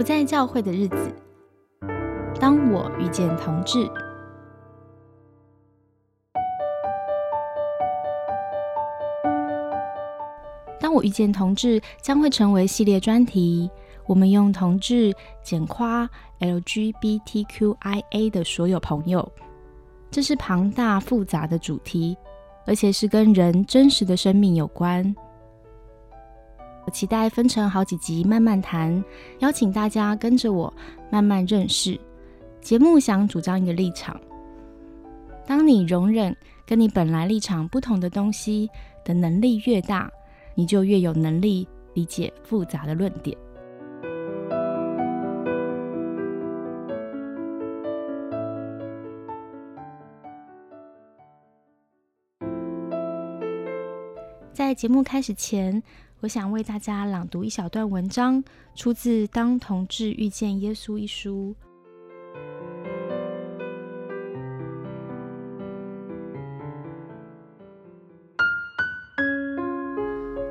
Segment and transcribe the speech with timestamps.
[0.00, 1.14] 不在教会的日子。
[2.40, 3.86] 当我遇见同志，
[10.80, 13.70] 当我遇见同志将会成为系列专题。
[14.06, 19.30] 我们用同志简夸 LGBTQIA 的所有朋友，
[20.10, 22.16] 这是庞大复杂的主题，
[22.64, 25.14] 而且是跟人真实的生命有关。
[26.90, 29.02] 期待分成好几集慢慢谈，
[29.38, 30.72] 邀请大家跟着我
[31.10, 31.98] 慢慢认识。
[32.60, 34.20] 节目想主张一个立场：
[35.46, 38.68] 当你容忍跟你本来立场不同的东西
[39.04, 40.10] 的能力越大，
[40.54, 43.36] 你就越有能力理解复杂的论点。
[54.52, 55.82] 在节目开始前，
[56.22, 61.56] 我想为大家朗读一小段文章，出自《当同志遇见耶稣》一书。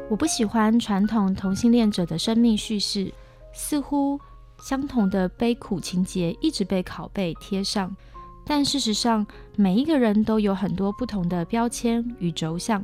[0.09, 3.13] 我不喜欢传统同性恋者的生命叙事，
[3.53, 4.19] 似乎
[4.63, 7.95] 相同的悲苦情节一直被拷贝贴上，
[8.43, 9.23] 但事实上，
[9.55, 12.83] 每一个人都有很多不同的标签与轴向。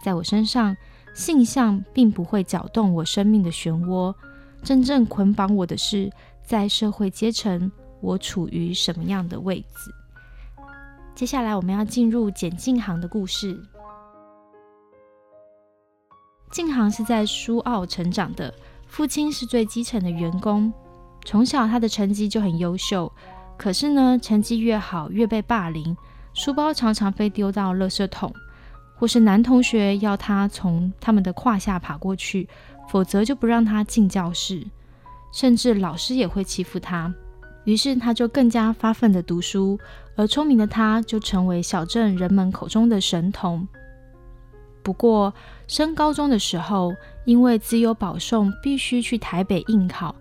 [0.00, 0.76] 在我身上，
[1.14, 4.14] 性向并不会搅动我生命的漩涡。
[4.62, 6.10] 真正捆绑我的是，
[6.42, 9.94] 在社会阶层，我处于什么样的位置。
[11.14, 13.58] 接下来，我们要进入简静行的故事。
[16.50, 18.52] 静行是在苏澳成长的，
[18.86, 20.72] 父亲是最基层的员工。
[21.24, 23.10] 从小，他的成绩就很优秀，
[23.56, 25.96] 可是呢，成绩越好越被霸凌，
[26.34, 28.34] 书包常常被丢到垃圾桶。
[29.00, 32.46] 或是男同学要他从他们的胯下爬过去，
[32.90, 34.62] 否则就不让他进教室。
[35.32, 37.14] 甚至老师也会欺负他，
[37.64, 39.78] 于是他就更加发奋的读书，
[40.16, 43.66] 而聪明的他就成为小镇人们口中的神童。
[44.82, 45.32] 不过
[45.66, 46.92] 升高中的时候，
[47.24, 50.14] 因为资优保送，必须去台北应考。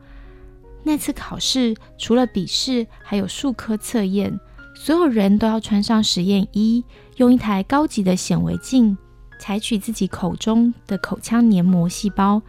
[0.83, 4.39] 那次考试除了笔试，还有数科测验。
[4.75, 6.85] 所有人都要穿上实验衣，
[7.19, 8.97] 用一台高级的显微镜
[9.41, 12.41] 采取自己口中的口腔黏膜细胞。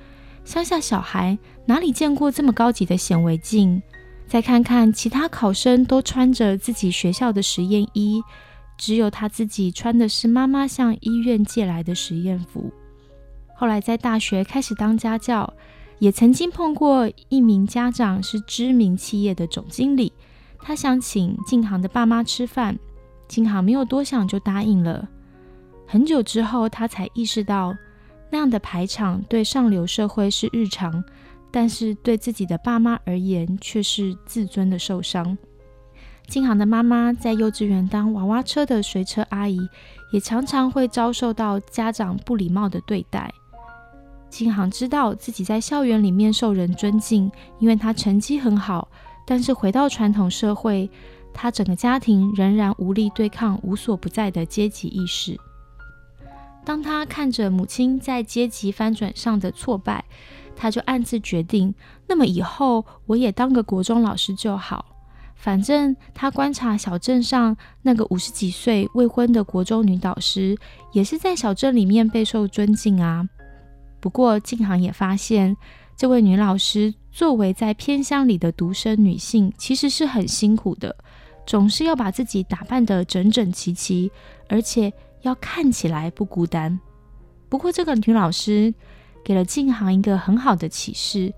[0.44, 1.36] 乡下小孩
[1.66, 3.82] 哪里见过这么高级的显微镜？
[4.28, 8.22] 再看看其他考生都穿着自己学校的实验衣，
[8.78, 12.72] 只有他自己穿的是妈妈向医院借来的实验服。
[13.56, 15.52] 后来在大学开始当家教，
[15.98, 20.12] 也曾经碰过一名家长是知名企业的总经理。
[20.60, 22.78] 他想请静航的爸妈吃饭，
[23.30, 25.08] 金航没有多想就答应了。
[25.86, 27.72] 很久之后，他才意识到
[28.28, 31.02] 那样的排场对上流社会是日常，
[31.52, 35.38] 但是对自己的爸妈而言却是自尊的受伤。
[36.26, 39.60] 金航的妈妈在幼稚园当娃娃车的随车阿姨，
[40.12, 43.32] 也常常会遭受到家长不礼貌的对待。
[44.28, 47.30] 金航知道自己在校园里面受人尊敬，
[47.60, 48.88] 因为他成绩很好。
[49.26, 50.90] 但是回到传统社会，
[51.32, 55.38] 他整个家庭仍然无力对抗无所不在的阶级意识。
[56.64, 60.04] 当他看着母亲在阶级翻转上的挫败，
[60.54, 61.74] 他就暗自决定：
[62.06, 64.84] 那么以后我也当个国中老师就好。
[65.34, 70.56] 反正他观察小镇上那个五十几岁未婚的国中女导师，
[70.92, 73.26] 也是在小镇里面备受尊敬啊。
[74.00, 75.56] 不过静航也发现，
[75.96, 76.94] 这位女老师。
[77.12, 80.94] 作为在偏乡里的独生女性，其实是很辛苦的，
[81.46, 84.10] 总是要把自己打扮得整整齐齐，
[84.48, 84.92] 而且
[85.22, 86.78] 要看起来不孤单。
[87.48, 88.72] 不过，这个女老师
[89.24, 91.32] 给了静航一个很好的启示：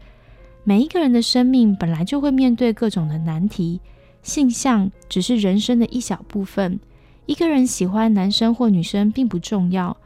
[0.65, 3.81] 每一个人的生命本来就会面对各种的难题，
[4.23, 6.79] 性向只是人生的一小部分。
[7.25, 9.97] 一个人喜欢男生或女生并不重要，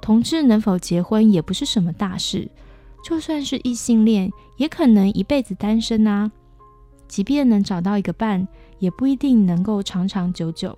[0.00, 2.50] 同志能否结婚也不是什么大事。
[3.04, 6.30] 就算是异性恋，也可能一辈子单身啊。
[7.08, 8.48] 即便能找到一个伴，
[8.82, 10.76] 也不一定能够长长久久。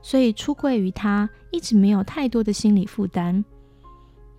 [0.00, 3.44] 所以出柜于他，一直没有太多的心理负担。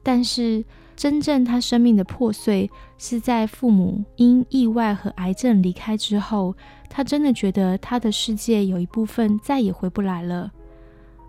[0.01, 0.63] 但是，
[0.95, 6.55] 真正他生命的破碎，是在父母因意外和癌症离开之后，
[6.89, 10.49] 他真的觉得他的世界有一部分再也回不来了。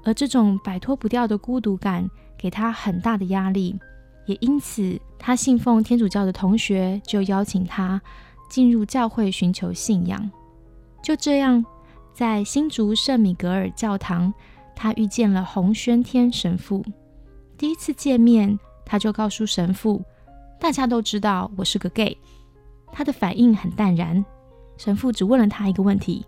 [0.04, 2.08] 而这种摆脱不掉的孤独感，
[2.38, 3.76] 给他很大的压力。
[4.26, 8.00] 也因此，他信奉天主教的同学就邀请他
[8.48, 10.30] 进入教会寻求信仰。
[11.02, 11.64] 就这样，
[12.12, 14.32] 在新竹圣米格尔教堂，
[14.74, 16.84] 他遇见了洪宣天神父。
[17.56, 20.02] 第一次见面，他就告诉神父
[20.60, 22.16] ：“大家都知道我是个 gay。”
[22.92, 24.24] 他的反应很淡然。
[24.76, 26.24] 神父只问了他一个问题：“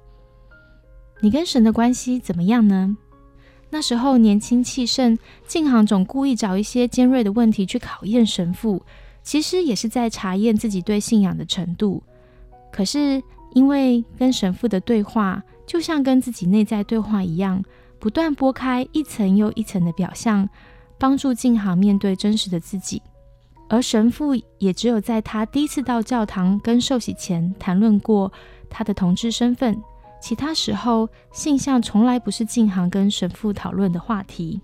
[1.20, 2.96] 你跟神的关系怎么样呢？”
[3.72, 8.82] 那时候年轻气盛，静航总故意找一些尖锐的问题去考验神父，
[9.22, 12.02] 其实也是在查验自己对信仰的程度。
[12.72, 17.62] 可是因为跟神父的对话，就像跟自己内在对话一样，
[17.98, 20.48] 不断拨开一层又一层的表象，
[20.98, 23.02] 帮助静航面对真实的自己。
[23.68, 28.32] 而神父也只有在他第一次到教堂跟受洗前谈论过
[28.68, 29.80] 他的同志身份，
[30.20, 34.60] 其他时候性向从来不是静航跟神父讨论的话题。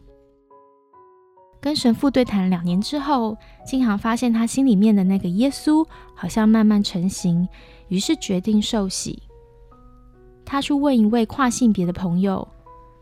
[1.60, 7.48] 跟神父对谈两年之后，静航发现他心里面的那个耶稣好像慢慢成型，
[7.88, 9.22] 于是决定受洗。
[10.44, 12.46] 他去问一位跨性别的朋友：“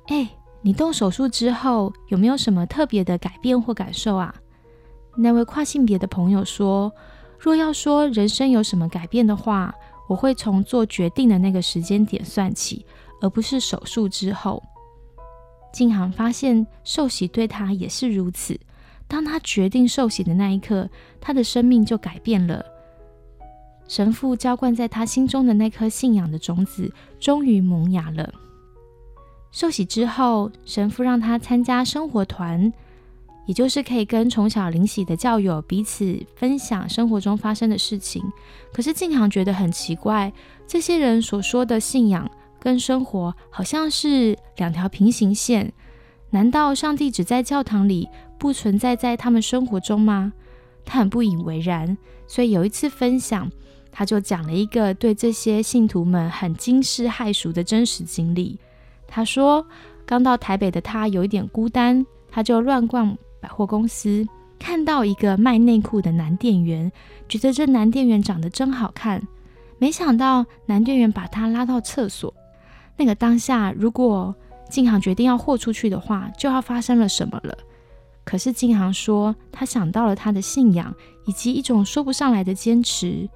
[0.09, 0.29] 哎，
[0.63, 4.35] 你动手术之后有没有什么特别的改变或感受啊？”
[5.17, 6.93] 那位跨性别的朋友说
[7.39, 9.75] ：“若要说人生有什么改变的话，
[10.09, 12.85] 我会从做决定的那个时间点算起，
[13.21, 14.63] 而不是手术之后。”
[15.73, 18.59] 静航发现受洗对他也是如此。
[19.07, 20.89] 当他决定受洗的那一刻，
[21.21, 22.65] 他的生命就改变了。
[23.87, 28.33] 神父浇灌在他心中的那颗信仰的种子终于萌芽了。
[29.51, 32.73] 受洗之后，神父让他参加生活团。
[33.47, 38.25] 也就是可以跟从小灵洗的教友彼此分享生活中发生的事情。
[38.73, 40.33] 可是静航觉得很奇怪，
[40.67, 42.27] 这些人所说的信仰
[42.59, 45.71] 跟生活好像是两条平行线。
[46.31, 48.09] 难道上帝只在教堂里，
[48.39, 50.33] 不存在在他们生活中吗？
[50.87, 51.99] 他很不以为然。
[52.27, 53.53] 所以有一次分享，
[53.97, 58.59] 他就讲了一个对这些信徒们很惊世骇俗的真实经历。
[59.07, 59.65] 他说，
[60.05, 63.17] 刚到台北的他有一点孤单，他就乱逛。
[63.41, 64.27] 百货公司
[64.59, 66.91] 看到一个卖内裤的男店员，
[67.29, 69.23] 觉得这男店员长得真好看。
[69.77, 72.33] 没想到男店员把他拉到厕所。
[72.97, 74.35] 那个当下，如果
[74.71, 77.55] 静航决定要豁出去的话，就要发生了什么了？
[78.25, 80.95] 可是静航说，他想到了他的信仰
[81.27, 83.29] 以及一种说不上来的坚持，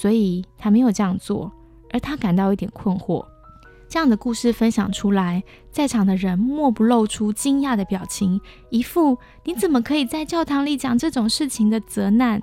[0.00, 1.50] 所以他没有这样做。
[1.90, 3.24] 而他感到一点困惑。
[3.88, 5.42] 这样的故事分享出来，
[5.72, 12.42] 在场的人莫不露出惊讶的表情，一副你怎么可以在教堂里讲这种事情的责难。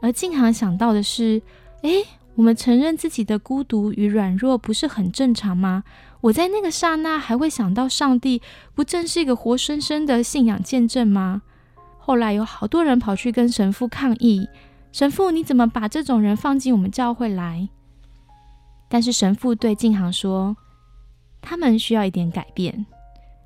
[0.00, 1.42] 而静航想到的是，
[1.82, 2.02] 诶，
[2.36, 5.84] 我们承认自己的孤独与软弱不是很正常吗？
[6.22, 8.40] 我在那个刹那还会想到上帝，
[8.74, 11.42] 不正是一个活生生的信仰见证吗？
[11.98, 14.48] 后来有好多人跑去跟神父抗议，
[14.98, 17.68] 神父你怎么把这种人放进我们教会来？
[18.88, 20.56] 但是神父对静航说。
[21.40, 22.84] 他们需要一点改变，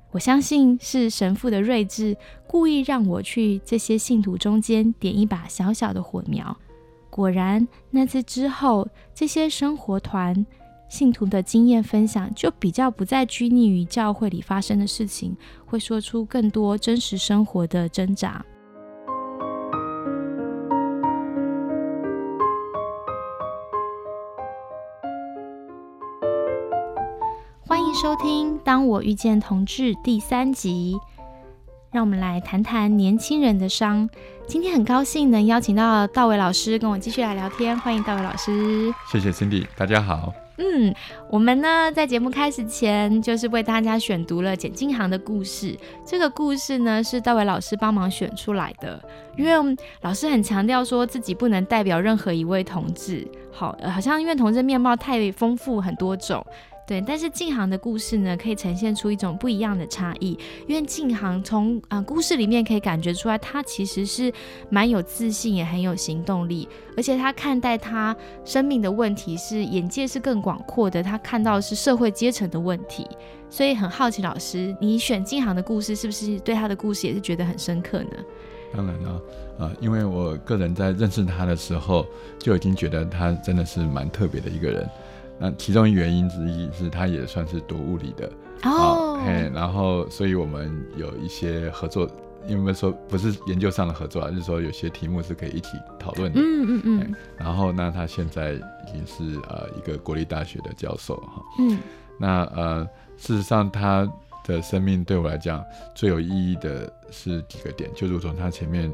[0.09, 2.17] 我相信是神父的睿智，
[2.47, 6.57] 故意让我去这些信徒中间点一把小小的火苗。
[7.11, 10.43] 果然，那次之后，这些生活团
[10.89, 18.43] 信徒的经验分享就比较不再拘泥于教会里发生的事情，会说出更多真实生活的挣扎。
[27.93, 30.97] 收听《当我遇见同志》第三集，
[31.91, 34.09] 让我们来谈谈年轻人的伤。
[34.47, 38.91] 今天很高兴能邀请到道伟老师跟我继续来聊天，欢迎道伟老师。
[39.11, 40.33] 谢谢 Cindy，大家好。
[40.57, 40.93] 嗯，
[41.29, 45.77] 我们呢在节目开始前，就是为大家选读了简静航的故事。
[46.03, 48.99] 这个故事呢是道伟老师帮忙选出来的，
[49.37, 53.27] 因为老师很强调说自己不能代表任何一位同志。
[53.51, 56.43] 好，好像因为同志面貌太丰富很多种。
[56.85, 60.37] 对，但是静航的故事呢，可以呈现出一种不一样的差异。
[60.67, 64.31] 因为静航从啊故事里面可以感觉出来，他其实是
[64.69, 71.01] 蛮有自信，也很有行动力，而且他看待他生命的问题是眼界是更广阔的。
[71.01, 73.07] 他看到是社会阶层的问题，
[73.49, 78.11] 所以很好奇，老师，你选静航的故事，是不是对他的故事也是觉得很深刻呢？
[78.75, 79.21] 当然了，
[79.59, 82.05] 啊，因为我个人在认识他的时候，
[82.39, 84.89] 就已经觉得他真的是蛮特别的一个人。
[85.39, 88.31] 那其中原因之一是，他也算是读物理的
[88.63, 92.09] 哦，嘿，然后所以我们有一些合作，
[92.47, 97.15] 因为说不是研究上的合作啊，就是说有些题目是可以一起讨论的，嗯嗯嗯。
[97.37, 101.79] 然后那他现在已经是呃一个国立大学的教授哈，嗯，
[102.17, 102.87] 那呃
[103.17, 104.07] 事实上他
[104.45, 105.63] 的生命对我来讲
[105.95, 108.89] 最有意义的是几个点，就如同他前面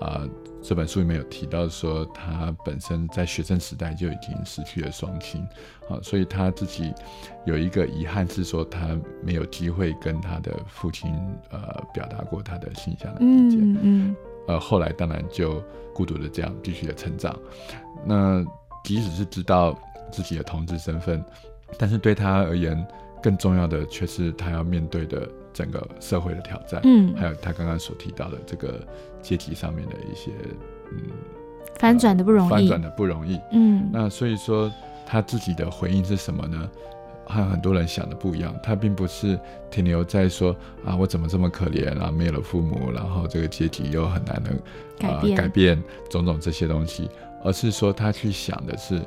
[0.00, 0.26] 啊。
[0.62, 5.42] 这本书里面有提到说，他本身在学生时代就已经失去了双亲，
[5.88, 6.94] 啊，所以他自己
[7.44, 11.12] 有一个遗憾是说，他没有机会跟他的父亲
[11.50, 14.16] 呃表达过他的心想的意见，嗯，
[14.46, 17.36] 呃，后来当然就孤独的这样继续的成长。
[18.06, 18.44] 那
[18.84, 19.76] 即使是知道
[20.12, 21.24] 自己的同志身份，
[21.76, 22.86] 但是对他而言，
[23.20, 28.86] 更重要的却是他要面对的整个社会的挑战，嗯，还有他刚刚所提到的这个
[29.22, 30.30] 阶级上面的一些
[30.90, 30.98] 嗯
[31.78, 33.40] 翻转的不容易，翻转的不容易。
[33.52, 34.70] 嗯，那所以说
[35.06, 36.70] 他自己的回应是什么呢？
[37.24, 39.38] 和很多人想的不一样，他并不是
[39.70, 44.52] 停留在说啊，我怎么这么可怜啊，没有了父母，然后这个阶级又很难能
[44.98, 47.08] 改变、改变种种这些东西，
[47.42, 49.00] 而是说他去想的是，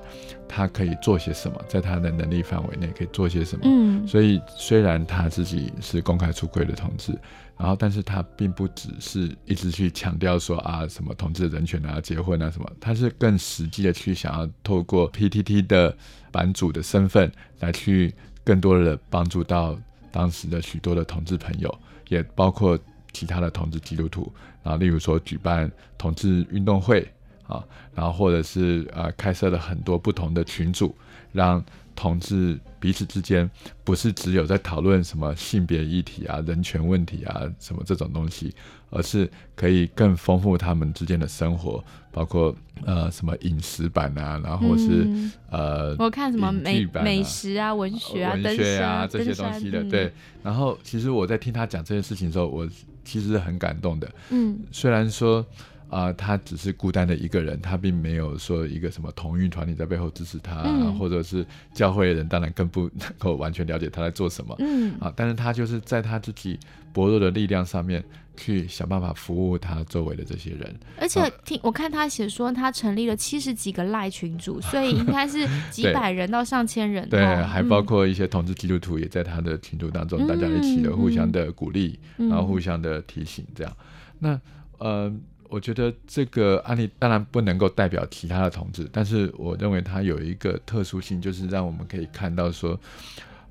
[0.48, 3.64] 他可以做些什么，在他的能力范围内可以做些什么。
[3.66, 7.12] 嗯，所以虽然他自己是公开出柜的同志，
[7.58, 15.96] 然后但是他并不只是一直去强调说啊什么同志人权啊、结婚啊什么，他是更实际的去想要透过 PTT 的。
[16.36, 17.32] 版主的身份
[17.62, 19.80] 来去更多的帮助到
[20.12, 21.74] 当时的许多的同志朋友，
[22.10, 22.78] 也包括
[23.14, 24.30] 其他的同志基督徒，
[24.62, 27.10] 然后例如说举办同志运动会
[27.48, 30.96] 啊，然后或者是呃开设了很多不同的群组，
[31.32, 31.64] 让
[31.96, 33.50] 同志彼此之间
[33.84, 38.54] 不是只有在讨论什么性别议题啊、人权问题啊什么这种东西，
[38.90, 41.84] 而是可以更丰富他们之间的生活。
[42.12, 45.06] 包括呃什么饮食版啊，然后是
[45.52, 50.10] 呃我看什么美美食啊、文学啊、文学啊这些东西的，对。
[50.42, 52.66] 然后其实我在听他讲这些事情的时候，我
[53.04, 54.10] 其实是很感动的。
[54.30, 55.46] 嗯，虽然说
[55.90, 60.64] 啊，他只是孤单的一个人，他并没有说一个什么同运团体在背后支持他，
[61.00, 64.56] 或者是教会的人，当然更不能够完全了解他在做什么。
[64.60, 66.60] 嗯啊，但是他就是在他自己
[66.92, 68.04] 薄弱的力量上面。
[68.38, 77.08] 去想办法服务他周围的这些人，而且听我看他写说，他成立了七十几个赖群组，所以应该是 几百人到上千人。
[77.08, 83.74] 对，还包括一些同志基督徒也在他的群组当中，大家一起的互相的鼓励，然后互相的提醒，这样。
[84.20, 84.38] 那
[84.80, 85.10] 呃，
[85.50, 92.80] 我觉得这个案例当然不能够代表其他的同志，但是我认为它有一个特殊性，就是让我们可以看到说，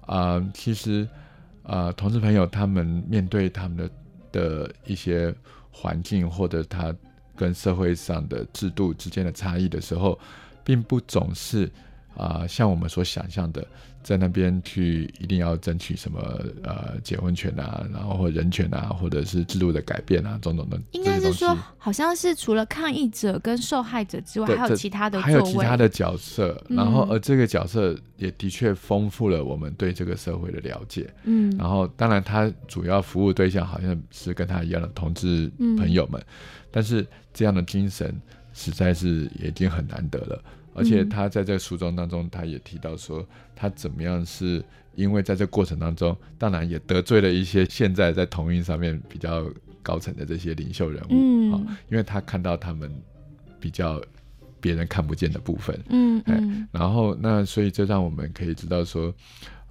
[0.06, 1.08] 啊，其实
[1.62, 3.90] 啊，同志朋友他们面对他们的。
[4.34, 5.32] 的一些
[5.70, 6.92] 环境或者他
[7.36, 10.18] 跟社会上的制度之间的差异的时候，
[10.64, 11.70] 并不总是
[12.16, 13.66] 啊像我们所想象的。
[14.04, 16.20] 在那边去一定要争取什么
[16.62, 20.78] 呃结婚权啊，然后或人权啊，或者是制度的改变啊，种种的。
[20.90, 26.62] 应该是说，好像是除了抗议者跟受害者之外，还有其他的，还有其他的角色。
[26.68, 31.10] 然后而这个角色也的确丰富了我们对这个社会的了解。
[31.24, 31.50] 嗯。
[31.56, 36.22] 然后当然，他主要服务对象好像是跟他一样的同志朋友们，
[36.70, 38.14] 但是这样的精神
[38.52, 40.44] 实在是已经很难得了。
[40.74, 44.62] 而且他在这个书中当中，他也提到说，他怎么样是
[44.94, 49.48] 因为在这过程当中，当然也得罪了一些现在在同运上面比较
[49.82, 52.90] 高层的这些领袖人物啊，因为他看到他们
[53.60, 54.02] 比较
[54.60, 59.14] 别人看不见的部分，嗯嗯，然后那所以这让我们可以知道说，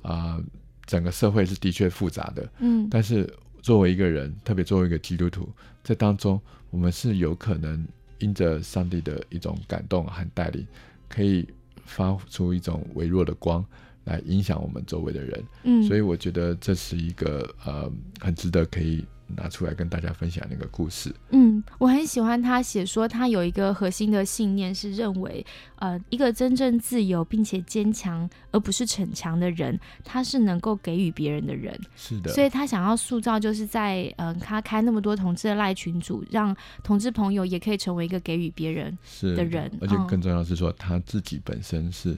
[0.01, 0.41] 啊，
[0.85, 3.27] 整个社会是的确复杂的，嗯，但是
[3.61, 5.49] 作为一个人，特别作为一个基督徒，
[5.83, 7.85] 在当中我们是有可能
[8.19, 10.65] 因着上帝的一种感动和带领。
[11.13, 11.47] 可以
[11.85, 13.63] 发出一种微弱的光
[14.05, 19.05] 来影响我们周围的人，嗯，所以我觉得这是一个呃很值得可以。
[19.35, 21.13] 拿出来跟大家分享那个故事。
[21.31, 31.77] 嗯，我很喜欢他写说，他有一个核心的信念是认为，呃，一个真正自由并且坚强而不是逞强的人，他是能够给予别人的人。
[31.95, 39.71] 是的，所以他想要塑造，就是在嗯，他开那么多同志的赖群组，让同志朋友也可以成为一个给予别人的人。
[39.81, 42.17] 而且更重要是说，他自己本身是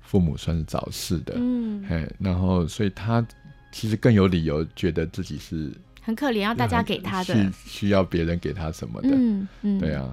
[0.00, 3.26] 父母算是早逝的，嗯，嘿，然后所以他
[3.72, 5.72] 其实更有理由觉得自己是。
[6.06, 10.08] 很可怜，要大家给他的，需需要别人给他什么的，嗯嗯，对啊，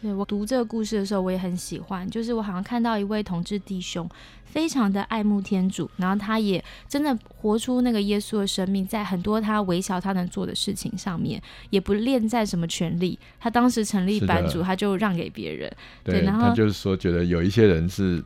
[0.00, 4.08] 对我读这个故事的时候，我也很喜欢，就是我好像看到一位同志弟兄，
[4.46, 13.18] 非常的爱慕天主，然后他也真的活出那个耶稣的生命，在很多他微小他能做的事情上面，也不恋在什么权利。
[13.38, 15.70] 他当时成立版主，他就让给别人，
[16.02, 18.24] 对，然后他就是说，觉得有一些人是，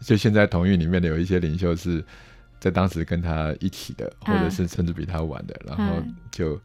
[0.00, 2.04] 就现在同运里面的有一些领袖是。
[2.58, 6.60] 在当时跟他一起的，或者是甚至比他晚的，然后就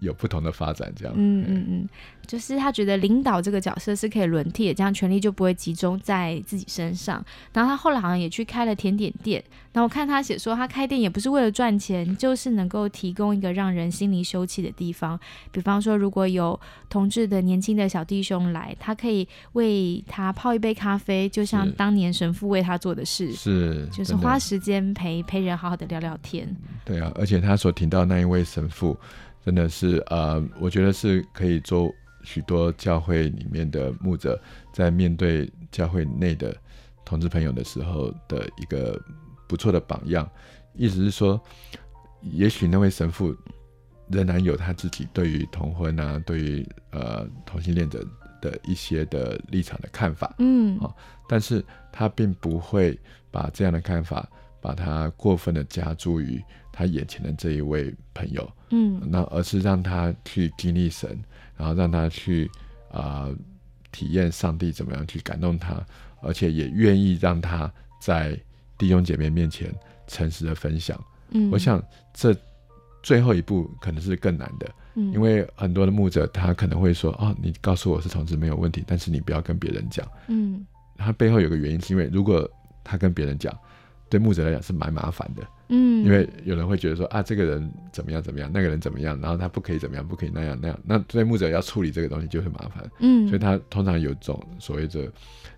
[0.00, 1.14] 有不同的发展，这样。
[1.16, 1.88] 嗯嗯嗯。
[2.26, 7.24] 就是他觉得领导这个角色是可以轮替的，这样权力就不会集中在自己身上。
[7.52, 9.42] 然后他后来好像也去开了甜点店。
[9.72, 15.18] 然后我看他写说，他开店也不是为了赚钱，就是能够提供一个让人心灵休憩的地方。
[15.50, 26.48] 比方说，如果有同志的年轻的小弟兄来，他可以为他泡一杯咖啡，就像当年神父为他做的事，是就是花时间陪陪人好好的聊聊天。
[26.84, 28.96] 对啊，而且他所提到那一位神父，
[29.50, 31.92] 真的是呃，我觉得是可以做。
[32.22, 34.38] 许多教会里面的牧者
[34.74, 36.54] 在面对教会内的
[37.02, 39.00] 同志朋友的时候的一个
[39.48, 40.30] 不错的榜样。
[40.74, 41.40] 意思是说，
[42.20, 43.34] 也许那位神父
[44.08, 48.06] 仍然有他自己对于同婚啊，对于呃同性恋者
[48.42, 50.94] 的一些的立场的看法，嗯，好
[51.26, 54.28] 但是他并不会把这样的看法
[54.60, 56.38] 把它过分的加诸于
[56.72, 59.00] 他眼前的这一位朋友，嗯。
[59.06, 61.18] 那而是让他去经历神，
[61.56, 62.50] 然后让他去
[62.90, 63.28] 啊、
[63.92, 65.84] 体验上帝怎么样去感动他，
[66.22, 68.38] 而且也愿意让他在
[68.76, 69.74] 弟兄姐妹面前
[70.06, 70.98] 诚实的分享。
[71.30, 72.36] 嗯，我，想这
[73.02, 80.06] 最后一步可能是更难的，嗯，因为很多的牧者他可能会说：“哦，你告诉我是同志没有问题，但是你不要跟别人讲。
[80.28, 80.66] 嗯”
[80.98, 82.50] 他背后有个原因，是因为如果
[82.82, 83.56] 他跟别人讲，
[84.08, 95.10] 对牧者来讲是蛮麻烦的，嗯，因为有人会觉得说啊，这个人怎么样怎么样，那个人怎么样，然后他不可以怎么样，不可以那样那样，那对牧者要处理这个东西就很麻烦，嗯，所以他通常有种所谓的，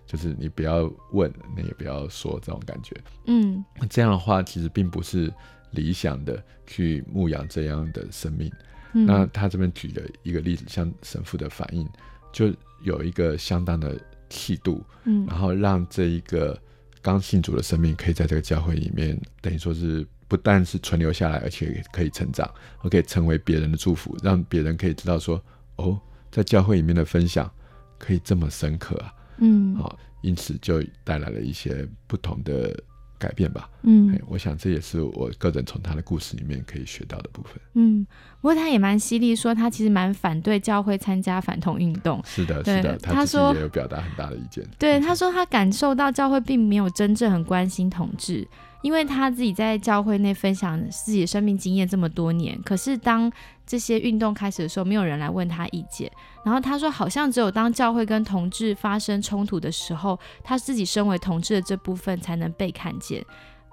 [0.05, 2.95] 就是你不要问，你也不要说这种感觉。
[3.25, 3.65] 嗯。
[3.79, 5.33] 那这样的话，其实并不是
[5.71, 8.51] 理想的去牧养这样的生命。
[8.93, 11.87] 嗯，那他这边举了一个例子，像神父的反应，
[12.31, 12.53] 就
[12.83, 15.25] 有一个相当的气度，嗯。
[15.25, 16.55] 然后让这一个
[17.03, 22.49] 刚信主的生命可以在这个教会里面，等于说是不但是存留下来，而且可以成长，
[22.81, 25.39] 而可以成为别人的祝福，让别人可以知道说，
[25.75, 25.99] 哦，
[26.31, 27.51] 在教会里面的分享
[27.99, 29.75] 可以这么深刻啊，嗯。
[29.75, 32.81] 好、因此就带来了一些不同的
[33.23, 33.69] 改变吧。
[33.83, 37.53] 嗯哎，我想这也是我个人从他的故事里面可以学到的部分。
[37.75, 38.05] 嗯，
[38.41, 42.21] 不过他也蛮犀利，说他其实蛮反对教会参加反同运动。
[42.25, 44.65] 是的，是的，他说自己也有表达很大的意见。
[44.77, 48.45] 对，嗯他说他感受到教会并没有真正很关心同志，
[48.83, 53.31] 因为他自己在教会内分享自己的生命经验这么多年，可是当
[53.65, 56.11] 这些运动开始的时候，没有人来问他意见。
[56.43, 63.25] 然后他说，好像只有当教会跟同志发生冲突的时候，他自己身为同志的这部分才能被看见。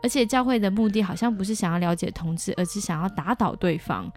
[0.03, 4.11] 而且教会的目的好像不是想要了解同志，而是想要打倒对方。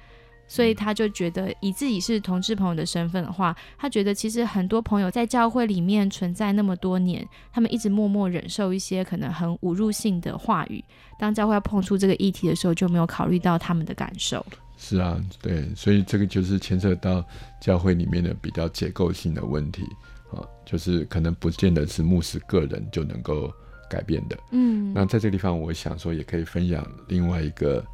[0.47, 10.83] 所以他就觉得，以自己是同志朋友的身份的话，他觉得其实很多朋友在教会里面存在那么多年，他们一直默默忍受一些可能很侮辱性的话语。
[11.17, 14.45] 当教会要碰触这个议题的时候，就没有考虑到他们的感受。
[14.77, 17.23] 是啊，对，所以这个就是牵涉到
[17.61, 19.83] 教会里面的比较结构性的问题
[20.31, 23.49] 啊，就是可能不见得是牧师个人就能够
[23.89, 24.37] 改变的。
[24.51, 27.85] 嗯那在这个地方，我想说也可以分享另外一个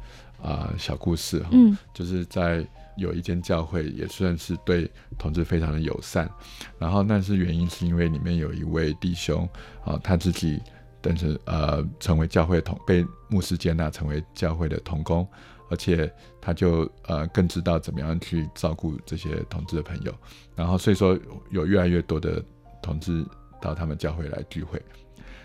[0.42, 6.30] 啊、小故事哈，嗯就是在有一间教会，也算是对同志非常的友善。
[6.78, 9.48] 然后那是原因是因为里面有一位弟兄
[9.84, 10.60] 啊，他自己
[11.00, 15.26] 但是呃成为教会同被牧师接纳成为教会的同工，
[15.70, 20.14] 而且他就呃更知道怎么样去照顾这些同志的朋友。
[20.54, 21.18] 然后所以说
[21.50, 22.42] 有越来越多的
[22.82, 23.24] 同志
[23.62, 24.82] 到他们教会来聚会。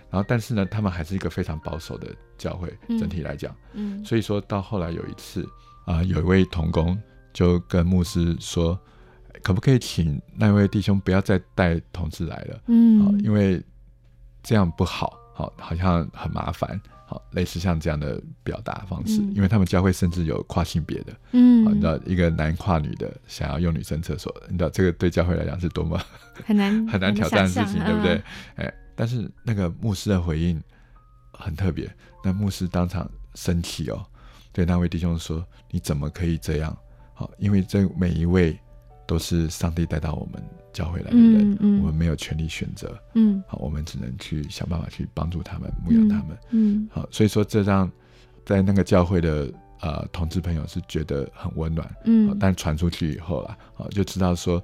[0.10, 2.98] 然后，但是呢，他们还是一个非常保守的教会，嗯。
[2.98, 3.56] 整体来讲。
[3.74, 4.04] 嗯。
[4.04, 5.48] 所以说到后来有一次
[5.86, 6.98] 啊、有一位童工
[7.32, 8.80] 就跟牧师说，
[9.44, 13.62] 可不可以请那位弟兄不要再带同志来了，好、嗯，因为
[14.42, 19.32] 这样不好，好、好像很麻烦，好、类似像这样的表达方式，嗯。
[19.36, 21.64] 因为他们教会甚至有跨性别的，嗯。
[21.66, 26.02] 好、你知道一个男跨女的想要用女生厕所，你知道这个对教会来讲是多么
[26.46, 28.16] 很难 很难挑战的事情，对不对？
[28.56, 28.66] 嗯？
[28.66, 30.60] 哎、但是那个牧师的回应
[31.40, 31.90] 很特别，
[32.24, 34.06] 那牧师当场生气哦，
[34.52, 36.76] 对那位弟兄说：“你怎么可以这样？
[37.14, 38.58] 好，因为这每一位
[39.08, 40.44] 都是上帝带到我们
[40.74, 46.38] 教会来的人，嗯嗯我们没有权利选择，嗯好，我们只能去想办法去帮助他们，牧养他们。
[46.50, 47.90] 嗯好，所以说这让
[48.46, 49.50] 在那个教会的
[49.82, 51.90] 呃同志朋友是觉得很温暖。
[52.04, 54.62] 嗯但传出去以后啦，好就知道说，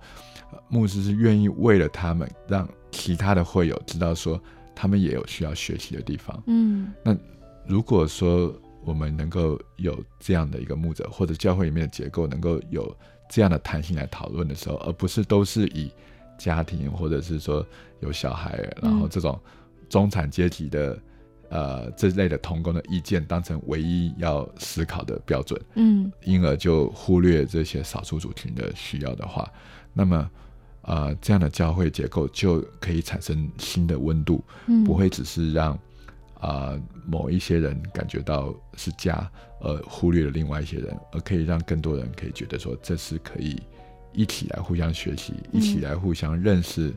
[0.51, 4.41] 呃牧师是愿意为了他们，让其他的会友知道说，
[4.75, 6.41] 他们也有需要学习的地方。
[6.47, 7.15] 嗯那
[7.67, 8.53] 如果说
[8.83, 12.95] 我们能够有这样的一个牧者，或者教会里面的结构能够有
[13.29, 15.91] 这样的弹性来讨论的时候，而不是都是以
[16.37, 17.65] 家庭或者是说
[17.99, 19.39] 有小孩，然后这种
[19.89, 20.99] 中产阶级的。
[21.53, 29.51] 呃，这类的童工的意见当成唯一要思考的标准，嗯因而就忽略这些少数族群的需要的话，
[29.91, 30.31] 那么
[30.83, 35.73] 呃，这样的教会结构就可以产生新的温度，嗯，不会只是让
[36.39, 43.61] 啊、呃某一些人感觉到是家，而忽略了另外一些人，而可以让更多人可以觉得说这是可以
[44.13, 46.93] 一起来互相学习，一起来互相认识，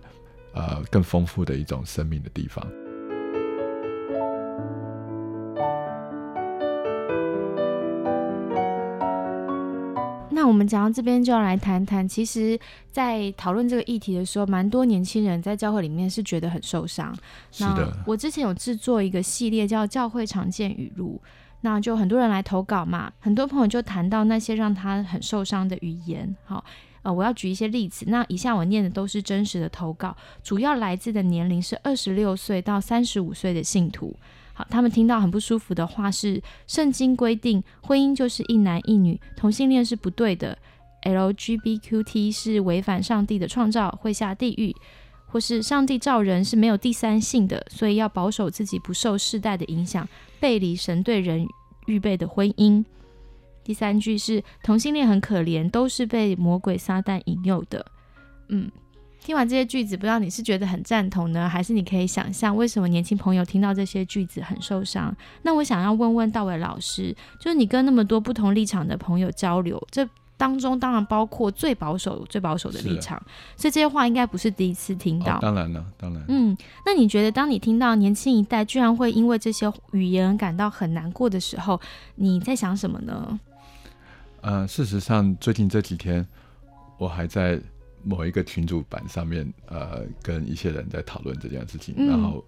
[0.53, 2.67] 呃，更丰富的一种生命的地方。
[10.45, 12.61] 那那我们讲到这边就要来谈谈，其实，
[12.93, 17.17] 在讨论这个议题的时候，蛮多年轻人在教会里面是觉得很受伤。
[17.51, 21.19] 是的，我之前有制作一个系列叫《教会常见语录》，
[21.63, 26.37] 那就很多人来投稿嘛，很多朋友就谈到那些让他很受伤的语言。
[26.45, 26.63] 好，
[27.01, 28.05] 呃，我要举一些例子。
[28.11, 34.15] 那以下我念的都是真实的投稿，主要来自的年龄是二十六岁到三十五岁的信徒。
[34.57, 40.57] 好，他们听到很不舒服的话是：圣经规定婚姻就是一男一女，同性恋是不对的
[41.03, 44.73] ，LGBTQ 是违反上帝的创造，会下地狱；
[45.27, 51.45] 或是上帝造人是没有第三性的，所以要保守自己不受世代的影响，背离神对人
[51.87, 52.85] 预备的婚姻。
[53.65, 57.85] 第三句是同性恋很可怜，都是被魔鬼撒旦引诱的。
[58.51, 58.71] 嗯。
[59.25, 65.17] 听完这些句子，不知道你是觉得很赞同呢，还是你可以想象为什么年轻朋友听到这些句子很受伤？
[65.41, 70.07] 那我想要问问道伟老师，就是你跟那么多不同立场的朋友交流，这
[70.37, 73.17] 当中当然包括最保守、最保守的立场，
[73.57, 75.39] 所以这些话应该不是第一次听到。
[75.41, 76.23] 当然了，当然。
[76.29, 81.81] 嗯，那你觉得当你听到年轻一代居然会因为这些语言感到很难过的时候，
[82.17, 83.41] 你在想什么呢？
[84.43, 86.27] 呃，事实上，最近这几天
[86.99, 87.59] 我还在。
[88.05, 92.45] 某一个群主版上面，呃，跟一些人在讨论这件事情，然后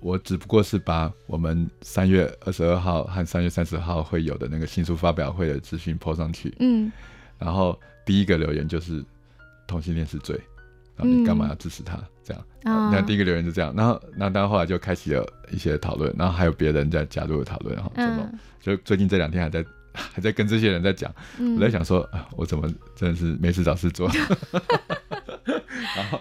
[0.00, 6.90] 我只不过是把我们三月二十二号和三月三十号会有的那个新书发表会的资讯抛上去，嗯，
[7.38, 9.04] 然后第一个留言就是
[9.66, 10.40] 同性恋是罪，
[10.96, 11.98] 然后你干嘛要支持他？
[12.24, 19.64] 这样，那第一个留言就这样，然后那当然后来就开启了一些讨论，然后还有别人在加入讨论，然后怎么就最近这两天还在。
[20.12, 21.14] 还在跟这些人在讲，
[21.56, 24.10] 我在想说啊，我怎么真的是没事找事做？
[25.96, 26.20] 然后，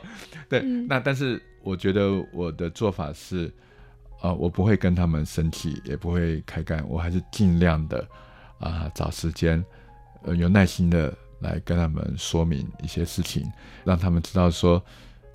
[0.50, 3.52] 对，那但是我觉得我的做法是，
[4.22, 8.06] 啊，我不会跟他们生气，也不会开干，我还是尽量的
[8.60, 9.64] 啊，找时间，
[10.24, 13.50] 呃，有耐心的来跟他们说明一些事情，
[13.84, 14.84] 让他们知道说。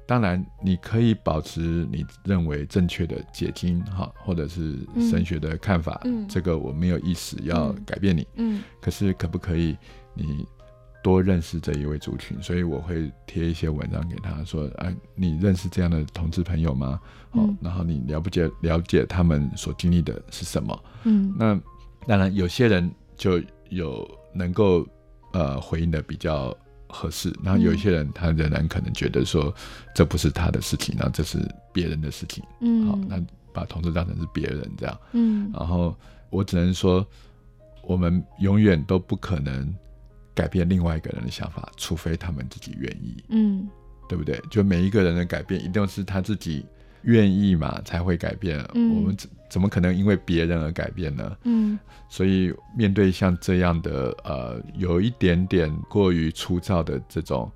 [0.07, 4.79] 当然，你可以保持你认为正确的解经哈，或者是
[5.11, 8.25] 神学的看法，这个我没有意思要改变你。
[8.37, 9.77] 嗯，可是可不可以
[10.15, 10.47] 你
[11.03, 12.41] 多认识这一位族群？
[12.41, 17.01] 所以我会贴一些文章给他说：“哎，你认识这样的同志朋友吗？
[17.33, 20.85] 哦，然后你了不解了解他们所经历的是什么？
[21.03, 21.61] 嗯，那
[22.07, 24.87] 当然有些人就有能够
[25.33, 26.57] 呃回应的比较。”
[26.89, 29.55] 合适，然后有一些人，他仍然可能觉得说，
[29.95, 31.39] 这不是他的事情，然后这是
[31.73, 33.23] 别人的事情，嗯，好，那
[33.53, 35.97] 把同志当成是别人这样，嗯，然后
[36.31, 37.07] 我只能说，
[37.83, 39.75] 我们永远都不可能
[40.35, 43.69] 改变另外一个人的想法，除非他们自己愿意，嗯，
[44.09, 44.41] 对不对？
[44.51, 46.65] 就每一个人的改变，一定是他自己。
[47.07, 51.37] 愿意嘛才会改变，我们怎怎么可能因为别人而改变呢？
[51.45, 57.49] 嗯，所以面对像这样的呃，有一点点过于粗糙的这种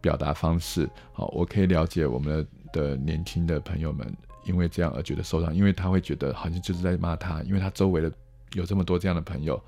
[0.00, 4.12] 表达方式，好，我可以了解我们的年轻的朋友们
[4.44, 8.10] 因为这样而觉得受伤，因为他会觉得好像就是在骂他，因为他周围的
[8.54, 9.62] 有这么多这样的朋友，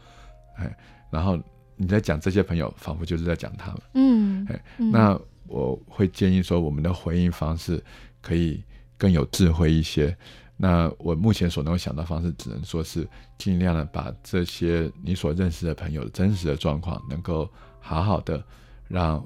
[0.57, 0.77] 哎，
[1.11, 1.39] 然后
[1.77, 7.81] 你在讲这些朋友，仿佛就是在讲他们，嗯，哎，那我会建议说，我们的回应方式
[8.21, 8.61] 可以。
[8.99, 10.15] 更有智慧一些。
[10.61, 13.09] 那我目前所能够想到方式，只能说是
[13.39, 18.45] 尽量的把这些你所认识的朋友的真实的状况，能够好好的
[18.89, 19.25] 让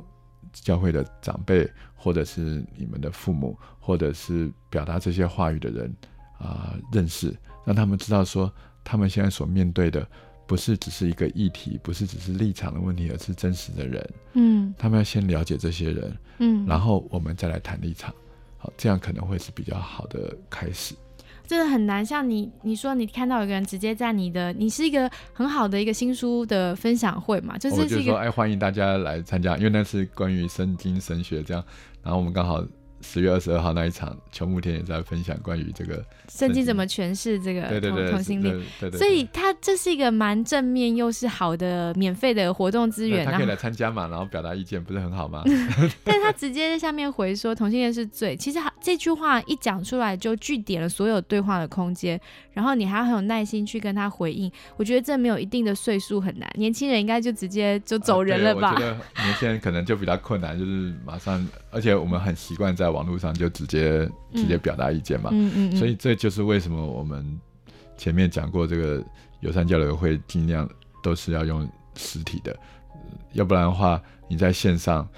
[0.52, 5.96] 教会的长辈，或者是你们的父母，或者是表达这些话语的人
[6.38, 8.52] 啊认识，让他们知道说，
[8.84, 10.06] 他们现在所面对的
[10.46, 14.10] 不是只是一个议题，不是只是立场的问题，而是真实的人。
[14.34, 18.14] 嗯，他们要先了解这些人，嗯，然后我们再来谈立场。
[18.62, 20.94] 好，这样可能会是比较好的开始。
[21.48, 31.64] 真的很难，像你，你说你看到有个人直接在你的，你是一个很好的一个新书的分享会嘛，就是就说哎，欢迎大家来参加，因为那是关于圣经神学这样，
[32.04, 32.64] 然后我们刚好。
[33.02, 38.58] 十月二十二号那一场，邱慕天也在分享关于这个圣经怎么诠释这个同同性恋，
[38.92, 45.42] 所以他这是一个蛮正面又是好的免费的活动资源，他可以来参加嘛，然后表达意见，不是很好吗？
[46.04, 52.20] 但他直接在下面回说同性恋是罪，其实这句话一讲出来就据点了所有对话的空间，
[52.52, 58.72] 然后你还要很有耐心去跟他回应，我觉得这没有一定的岁数很难，年轻人应该就直接就走人了吧？
[58.74, 58.92] 我觉得
[59.24, 62.92] 年轻人可能就比较困难，就是马上，而且我们很习惯在。
[62.92, 65.30] 网络上就直接直接表达意见嘛，
[65.78, 67.24] 所以这就是为什么我们
[67.96, 69.02] 前面讲过这个
[69.40, 70.68] 友善交流会尽量
[71.02, 72.54] 都是要用实体的，
[73.32, 75.08] 要不然的话你在线上，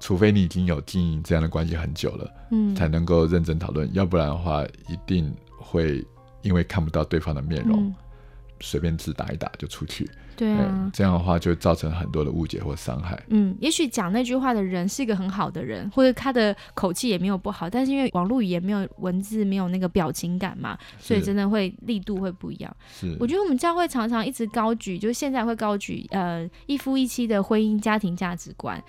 [0.00, 6.04] 除非你已经有经营这样的关系很久了，嗯，才能够认真讨论，要不然的话一定会
[6.42, 7.94] 因为看不到对方的面容，
[8.60, 13.20] 随便字打一打就出去，对啊，这样的话就造成很多的误解或伤害。
[13.28, 22.76] 嗯，也许讲那句话的人是一个很好的人，或者他的口气也没有不好，但是因为网络语言没有文字，没有那个表情感嘛，所以真的会力度会不一样。
[22.92, 28.82] 是，我觉得我们教会常常一直高举，就是现在会高举呃一夫一妻的婚姻家庭价值观。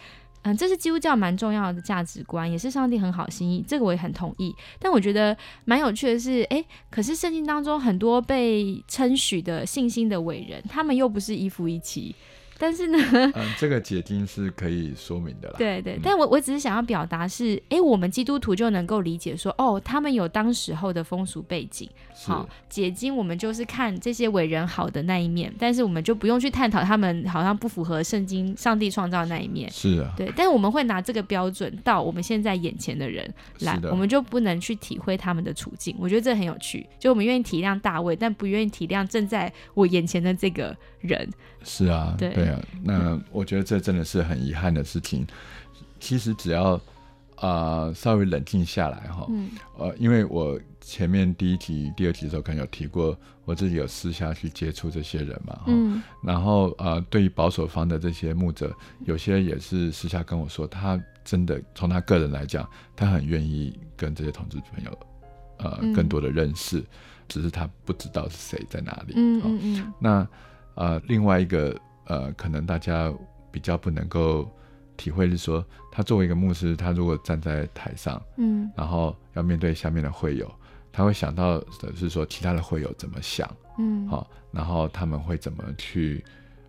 [0.43, 4.55] 嗯，这是基督教蛮重要的价值观，也是上帝很好心意，这个我也很同意。
[4.79, 12.15] 但我觉得蛮有趣的是，哎，可是圣经当中很多被称许的信心的伟人，他们又不是一夫一妻。
[12.61, 12.99] 但是呢，
[13.33, 15.55] 嗯，这个解经是可以说明的啦。
[15.57, 21.89] 对对，但我我只是想要表达是，哎，我们基督徒就能够理解说，哦，他们有当时候的风俗背景。
[22.23, 29.67] 好，解经我们就是看这些伟人好的那一面，但是我们就不用去探讨他们好像不符合圣经上帝创造的那一面。
[29.71, 33.27] 是啊，对，但是我们会拿这个标准到我们现在眼前的人
[33.61, 35.95] 来，我们就不能去体会他们的处境。
[35.97, 41.27] 我觉得这很有趣，就我们愿意体谅大卫，但不愿意体谅正在我眼前的这个人。
[41.63, 42.50] 是啊，对。
[42.83, 45.25] 那我觉得这真的是很遗憾的事情。
[45.99, 46.81] 其实只要
[47.35, 49.27] 啊稍微冷静下来哈，
[49.77, 64.97] 呃，因为我前面第一集、第二集的时候可能有提过，我自己有私下去接触这些人嘛，嗯，然后呃，对于保守方的这些牧者，有些也是私下跟我说，他真的从他个人来讲，他很愿意跟这些同志朋友
[65.57, 66.83] 呃更多的认识，
[67.27, 69.13] 只是他不知道是谁在哪里。
[69.15, 69.93] 嗯嗯嗯。
[69.99, 70.27] 那
[70.73, 71.79] 呃，另外一个。
[72.05, 73.13] 呃，可能大家
[73.51, 74.49] 比较不能够
[74.97, 80.49] 体会是说，他作为一个牧师，他如果站在台上，嗯，然后要面对下面的会友，
[80.91, 86.23] 他会想到的是说，其他的会友怎么想，嗯，好，然后他们会怎么去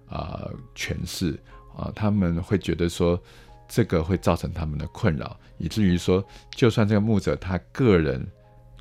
[0.09, 1.38] 啊诠释
[1.77, 3.21] 啊，他们会觉得说，
[3.68, 8.27] 这个会造成他们的困扰，以至于说，就算这个牧者他个人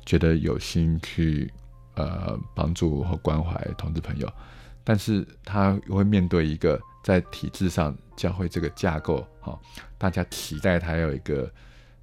[0.06, 1.52] 觉得有心去
[1.94, 4.32] 呃帮助或关怀同志朋友。
[4.84, 9.58] 但是他会面对一个在体制上教会这个架构，哈，
[9.98, 11.50] 大家期待他有一个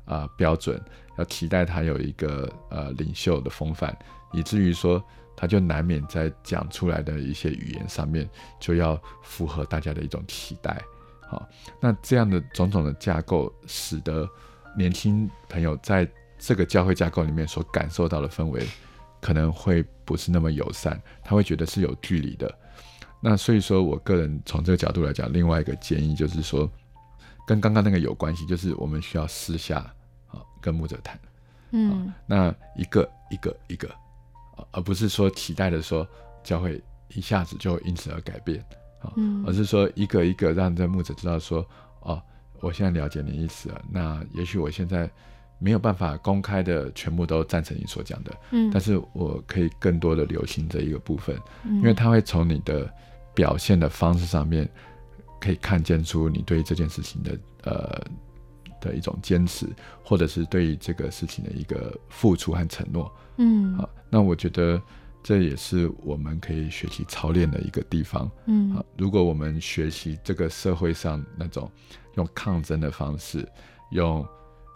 [0.06, 0.82] 啊标准，
[1.18, 3.98] 要期待他有一个呃领袖的风范，
[4.34, 5.04] 以至于说
[5.36, 10.82] 他就难免在讲出来的一些语言上面就要符合大家的一种期待，
[11.22, 11.48] 好，
[11.80, 14.30] 那这样的种种的架构，使得
[14.76, 18.66] 年轻朋友在这个教会架构里面所感受到的氛围，
[19.22, 22.54] 可能会不是那么友善，他会觉得是有距离的。
[23.22, 26.72] 那所以说我个人从这个角度来讲，另外一个建议就是说，
[27.46, 29.80] 跟刚刚那个有关系，就是我们需要私下
[30.28, 31.20] 啊跟牧者谈，
[31.72, 33.90] 嗯，那一个一个一个，
[34.72, 36.08] 而不是说期待的说
[36.46, 38.64] 教会一下子就因此而改变
[39.02, 39.12] 啊，
[39.46, 41.66] 而是说一个一个让这牧者知道说，
[42.00, 42.22] 哦，
[42.62, 45.12] 我现在了解你意思了，那也许我现在
[45.58, 52.90] 没有办法公开的全部都赞成你所讲的，嗯，但是我可以更多的留心这一个部分，因为他会从你的。
[53.40, 54.70] 表现的方式上面，
[55.40, 58.02] 可以看见出你对这件事情的呃
[58.82, 59.66] 的一种坚持，
[60.04, 63.10] 或者是对于这个事情的一个付出和承诺。
[63.38, 64.82] 嗯，好，那我觉得
[65.24, 68.30] 这也是我们可以学习操练的一个地方。
[68.46, 71.72] 嗯，好，如果我们学习这个社会上那种
[72.16, 73.48] 用抗争的方式，
[73.92, 74.28] 用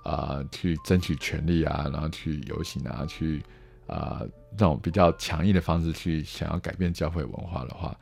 [0.05, 3.43] 啊去争取权利啊，然后去游行啊，去
[3.87, 4.21] 啊
[4.57, 7.93] 这种比较强硬的方式去想要改变教会文化的话。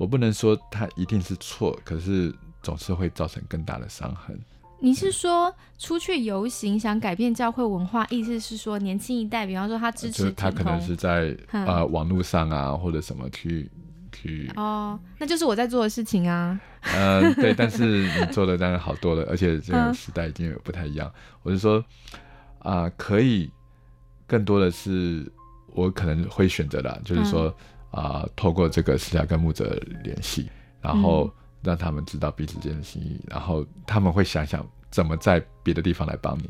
[0.00, 4.34] 我不能说他一定是错，可是总是会造成更大的伤痕。
[4.78, 13.70] 你是说出去游行想改变教会文化，意思是说年轻一代，比方说他支持他可能是在呃网络上啊或者什么去
[14.10, 16.58] 去哦，那就是我在做的事情啊。
[16.80, 21.12] 嗯，对，但是你做的当然好多了，而且这个时代已经有不太一样。
[21.42, 21.84] 我是说
[22.60, 23.50] 啊，可以
[24.26, 25.30] 更多的是
[25.74, 27.54] 我可能会选择的，就是说。
[27.90, 30.48] 啊，透过这个私下跟牧者联系，
[30.80, 31.30] 然后
[31.62, 36.48] 让他们知道彼此间的心意，然后他们会想想怎么在别的地方来帮你。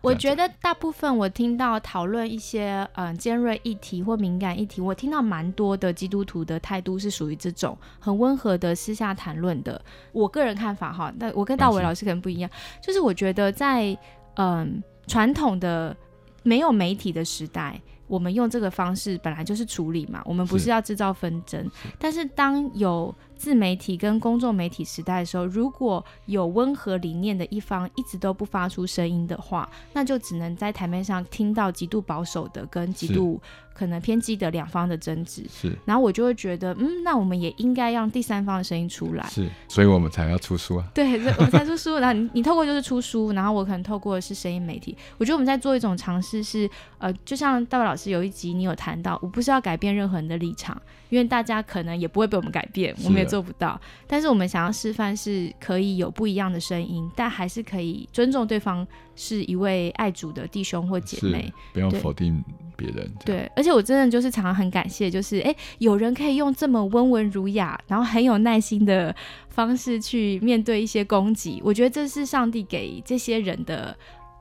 [0.00, 9.80] 我觉得大部分我听到讨论一些嗯尖锐议题或敏感议题，我听到蛮多的基督徒的态度是属于这种很温和的私下谈论的。
[10.10, 12.50] 我个人看法哈，那我跟大伟老师可能不一样，
[12.82, 13.96] 就是我觉得在
[14.34, 15.96] 嗯传统的
[16.42, 17.80] 没有媒体的时代。
[18.12, 21.66] 我们用这个方式本来就是处理嘛，我们不是要制造纷争。
[21.98, 33.40] 但是当有自媒体跟公众媒体时代的时候，如果有温和理念的一方一直都不发出声音的话，那就只能在台面上听到极度保守的跟极度。
[33.74, 50.80] 可能偏激的两方的争执，是，然后我就会觉得，嗯，那我们也应该让第三方的声音出来，是，所以我们才要出书啊，对，我们才出书，然后你你透过就是出书，然后我可能透过的是声音媒体，我觉得我们在做一种尝试，是，呃，就像大卫老师有一集你有谈到，我不是要改变任何人的立场。
[51.12, 53.78] 因为大家可能也不会被我们改变，我们也做不到。
[54.06, 62.42] 但是我们想要示范是可以有不一样的声音，但还是可以尊重对方是一位爱主的弟兄或姐妹，不用否定
[62.78, 63.12] 别人。
[63.26, 69.14] 对，而且我真的就是常常很感谢，就是哎，有人可以用这么温文儒雅，然后很有耐心的
[69.50, 71.60] 方式去面对一些攻击。
[71.62, 73.94] 我觉得这是上帝给这些人的。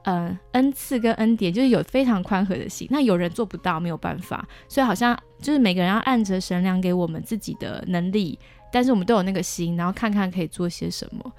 [0.04, 2.88] 嗯，恩赐跟恩典就是有非常宽和的心。
[2.90, 8.38] 那有人做不到，没有办法，所以好像就是每个人要按着神量给我们自己的能力，
[8.72, 11.34] 但是我们都有那个心，然后看看可以做些什么。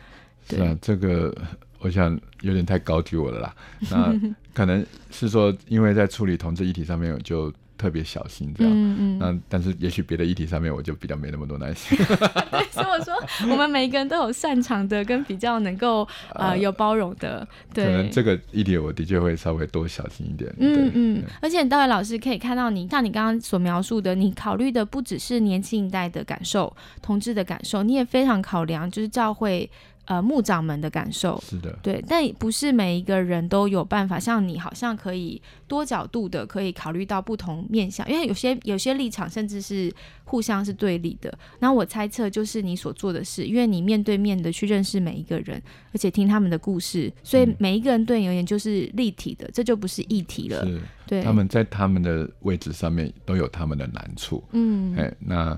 [0.49, 1.35] 是啊，这个
[1.81, 3.55] 我想有点太高举我了啦。
[3.91, 4.15] 那
[4.55, 7.53] 可能是说，因为在处理同志议题上面，就。
[7.83, 11.99] 特别小心这样，嗯嗯，那但是也许别的议题上面我就比较没那么多耐心。
[12.71, 13.13] 所以我说，
[13.51, 17.45] 我们每一个人都有擅长的，跟比较能够 呃有包容的。
[17.75, 20.55] 对，可能这个议题我的确会稍微多小心一点。
[20.59, 29.69] 嗯嗯，而且大伟老师可以看到，你像你刚刚所描述的，你考虑的不只是年轻一代的感受、同志的感受，你也非常考量就是教会。
[30.05, 41.33] 呃，牧长们的感受是的，对，但不是每一个人都有办法像你，好像可以多角度的可以考虑到不同面向，因为有些有些立场甚至是互相是对立的。
[41.61, 45.63] 那我猜测就是你所做的事，因为你面对面的去认识每一个人，
[45.93, 50.67] 而且听他们的故事，所以每一个人对你而言就是立体的，这就不是一体了。
[51.07, 54.43] 对，他们在他们的位置上面都有他们的难处。
[54.51, 55.57] 嗯，哎，那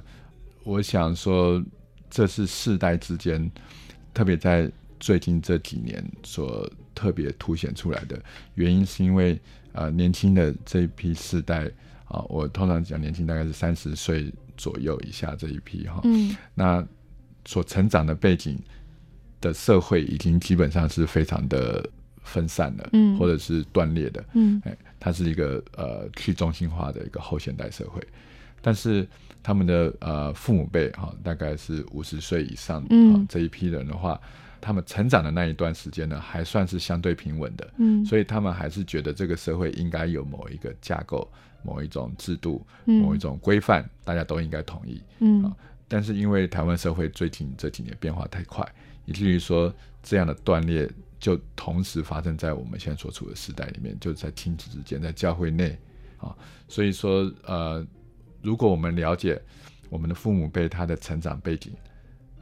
[0.64, 1.64] 我想说，
[2.10, 3.50] 这是世代之间。
[4.14, 8.18] 特别在最近这几年所特别凸显出来的
[8.54, 9.38] 原因，是因为
[9.72, 11.70] 呃年轻的这一批世代
[12.06, 16.86] 啊，我通常讲年轻大概是三十岁左右以下这一批哈，嗯，那
[17.44, 18.56] 所成长的背景
[19.40, 21.86] 的社会已经基本上是非常的
[22.22, 28.00] 分散了，嗯，或者是断裂的，嗯，哎，它是一个呃去中心化的一个后现代社会，
[28.64, 29.06] 但是。
[29.46, 34.18] 他们的呃父母辈哈，大概是五十岁以上啊这一批人的话，
[34.58, 41.30] 他们成长的那一段时间呢，还算是相对平稳的，嗯，所以他们还是觉得这个社会应该有某一个架构、
[41.62, 45.54] 某一种制度、某一种规范，大家都应该同意，嗯，
[45.86, 48.66] 但是因为台湾社会最近这几年变化太快，
[49.04, 49.70] 以至于说
[50.02, 55.78] 这样的断裂就同时发生在我们现在所处的时代里面，就是在亲子之间，在教会内
[56.16, 56.34] 啊，
[56.66, 57.86] 所以说呃。
[58.44, 59.40] 如果我们了解
[59.88, 61.72] 我们的父母辈他的成长背景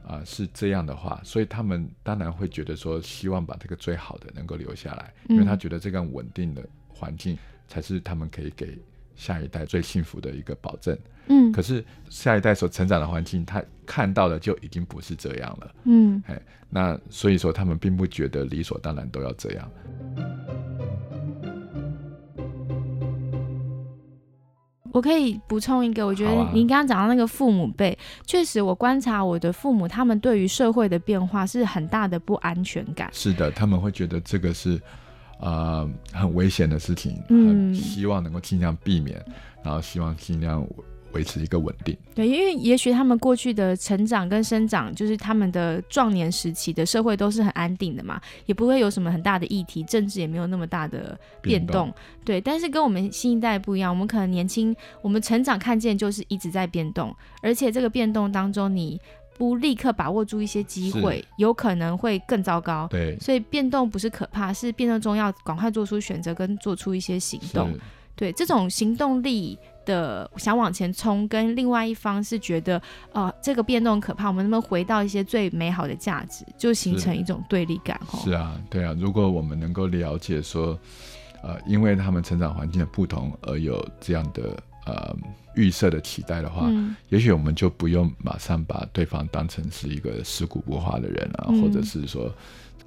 [0.05, 7.37] 啊是这样的话，所以他们当然会觉得说，希望把这个最好的能够留下来，因为他觉得这个稳定的环境
[7.67, 8.77] 才是他们可以给
[9.15, 10.97] 下一代最幸福的一个保证。
[11.27, 15.75] 嗯，可是下一代所成长的环境，他看到的就已经不是这样了。
[15.85, 19.71] 嗯，哎，那所以说他们并不觉得理所当然都要这样。
[24.93, 33.09] 我可以补充一个，我觉得您刚刚讲到那个父母辈，确实我观察我的父母，他们对于社会的变化是很大的不安全感。
[33.11, 34.79] 是的，他们会觉得这个是
[35.39, 39.19] 呃很危险的事情，嗯，希望能够尽量避免，
[39.63, 40.65] 然后希望尽量。
[41.13, 51.93] 维持一个稳定，对，因为也许他们过去的成长跟生长，就是他们的壮年时期的社会都是很安定的嘛，也不会有什么很大的议题，政治也没有那么大的变动，
[52.25, 52.41] 对。
[52.41, 58.99] 但是跟我们新一代不一样，我们可能年轻，我们成长看见就是一直在变动，而且这个变动当中，你
[59.37, 62.87] 不立刻把握住一些机会，有可能会更糟糕。
[62.89, 67.71] 对，所以变动不是可怕，是变动中要赶快做出选择跟做出一些行动。
[68.15, 69.57] 对，这种行动力。
[69.85, 77.99] 的想往前冲，跟另外一方是觉得，呃，这个变动可怕，我们能不能回到一些最美好的价值，就形成一种对立感？
[78.23, 78.95] 是啊，对啊。
[78.97, 80.79] 如果我们能够了解说，
[81.41, 85.13] 呃，因为他们成长环境的不同而有这样的呃
[85.53, 86.71] 预设的期待的话，
[87.09, 92.33] 也许我们就不用马上把对方当成是一个尸骨不化的人啊，或者是说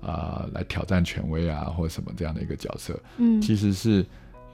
[0.00, 2.98] 啊来挑战权威啊，或者什么这样的一个角色。
[3.18, 4.02] 嗯，其实是。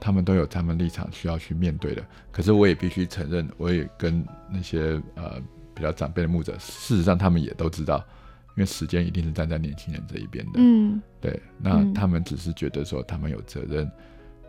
[0.03, 5.41] 他们都有他们立场需要去面对的，可是我也必须承认，我也跟那些呃
[5.73, 8.03] 比较长辈的牧者，事实上他们也都知道，
[8.49, 10.51] 因为时间一定是站在年轻人这一边的。
[10.55, 13.89] 嗯，对，那他们只是觉得说他们有责任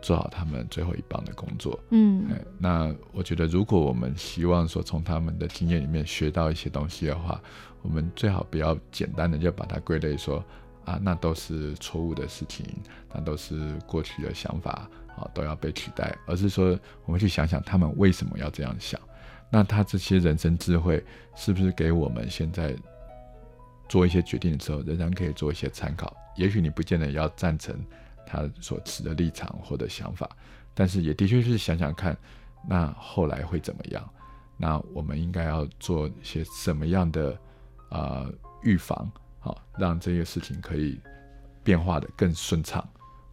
[0.01, 1.79] 做好他们最后一棒的工作。
[1.91, 2.27] 嗯，
[2.59, 7.41] 那我觉得如果我们希望说从他们的经验里面学到一些东西的话，
[7.81, 10.43] 我们最好不要简单的就把它归类说
[10.83, 12.65] 啊，那都是错误的事情，
[13.13, 14.89] 那都是过去的想法。
[15.17, 18.99] 啊，都要被取代，而是说，我们去想想他们为什么要这样想。
[19.49, 21.03] 那他这些人生智慧，
[21.35, 22.75] 是不是给我们现在
[23.87, 26.15] 做一些决定的时候，仍然可以做一些参考？
[26.35, 27.79] 也许你不见得要赞成
[28.25, 30.29] 他所持的立场或者想法，
[30.73, 32.17] 但是也的确是想想看，
[32.67, 34.09] 那后来会怎么样？
[34.57, 37.37] 那我们应该要做一些什么样的
[37.91, 38.29] 呃
[38.63, 39.09] 预防，
[39.39, 40.99] 好、让这些事情可以
[41.63, 42.85] 变化的更顺畅。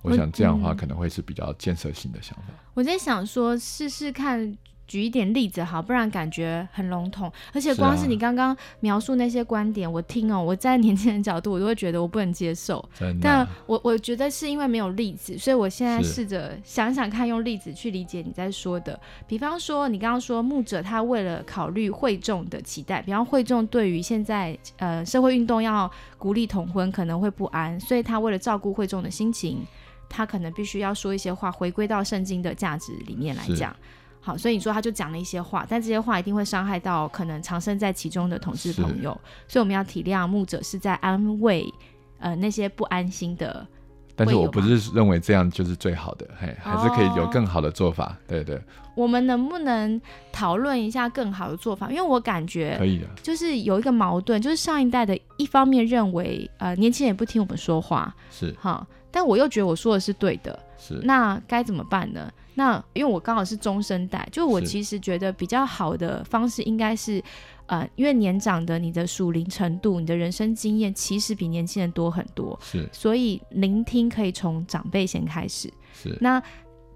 [0.02, 2.44] 我我想这样的话嗯可能会是比较建设性的想法。
[2.74, 7.30] 我在想说，试试看，举一点例子好，不然感觉很笼统。
[7.54, 12.82] 而且光是你刚刚描述那些观点，我听哦，我在年轻人角度，我都会觉得我不能接受。
[13.20, 18.98] 但我我觉得是因为没有例子，所以我现在试着想想看，用例子去理解你在说的。
[19.26, 29.62] 比方说，你刚刚说牧者他为了考虑会众的期待，比方会众对于现在呃社会运动要鼓励同婚可能会不安，所以他为了照顾会众的心情，
[30.12, 33.74] 他可能必须要说一些话，回归到圣经的价值里面来讲。
[34.20, 41.66] 好，所以你说他就讲了一些话，但这些话一定会伤害到可能藏身在其中的同志朋友，所以我们要体谅牧者是在安慰
[42.18, 43.66] 呃那些不安心的。
[44.14, 48.14] 但是我不是认为这样就是最好的，嘿，还是可以有哦更好的做法。
[48.28, 48.60] 对对，
[48.94, 50.00] 我们能不能
[50.30, 51.90] 讨论一下更好的做法？
[51.90, 62.32] 因为我感觉可以的，就是有一个矛盾，就是上一代的一方面认为呃年轻人不听我们说话，是哈，但我又觉得我说的是对的，是，那该怎么办呢？
[62.54, 67.22] 那因为我刚好是中生代，就我其实觉得比较好的方式应该是，
[67.66, 75.72] 呃，因为年长的你的属灵程度、你的人生经验其实比年轻人多很多，是所以聆听可以从长辈先开始。
[75.94, 76.42] 是那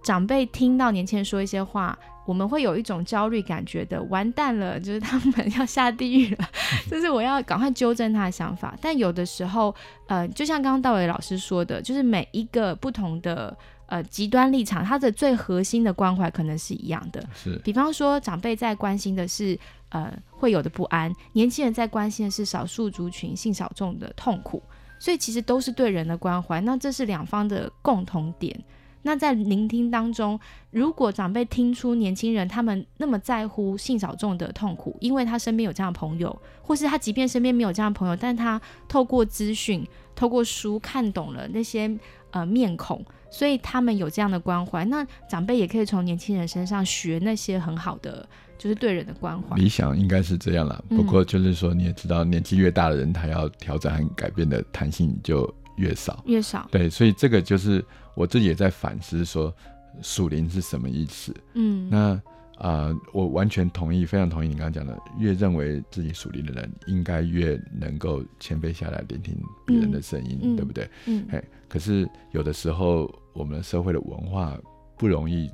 [0.03, 6.45] 长辈听到年轻人说一些话，我们会有一种焦虑感，觉的完蛋了，就是他们要下地狱了，
[6.91, 8.77] 就是我要赶快纠正他的想法。
[8.83, 9.75] 但有的时候，
[10.09, 13.57] 呃，就像刚刚道伟老师说的，就是每一个不同的
[13.87, 17.25] 呃极端立场，它的最核心的关怀可能是一样的。
[17.35, 19.59] 是比方说，长辈在关心的是
[19.91, 24.61] 呃会有的不安，年轻人在关心的是少数族群性小众的痛苦，
[24.99, 26.61] 所以其实都是对人的关怀。
[26.61, 28.59] 那这是两方的共同点。
[29.07, 30.39] 那在聆听当中，
[30.73, 39.87] 如果长辈听出年轻人他们那么在乎性小众的痛苦，因为他身边有这样的朋友，或是他即便身边没有这样的朋友，但他透过资讯、
[40.17, 41.89] 透过书看懂了那些
[42.33, 43.01] 呃面孔，
[43.31, 44.85] 所以他们有这样的关怀。
[44.87, 48.29] 那长辈也可以从年轻人身上学那些很好的，
[48.59, 49.55] 就是对人的关怀。
[49.55, 50.83] 理想应该是这样啦。
[50.91, 56.21] 嗯不过就是说，你也知道，年纪越大的人，他要调整和改变的弹性就越少。
[56.27, 57.85] 越少，对，所以这个就是
[58.17, 59.55] 我自己也在反思说，
[60.03, 61.33] 属灵是什么意思？
[61.55, 62.21] 嗯，那
[62.59, 69.37] 啊、呃我完全同意，非常同意你刚刚讲的，越认为自己属灵的人，应该越能够谦卑下来，聆听
[69.67, 70.89] 别人的声音，对不对？
[71.05, 74.59] 嗯哎，可是有的时候，我们社会的文化
[74.97, 75.51] 不容易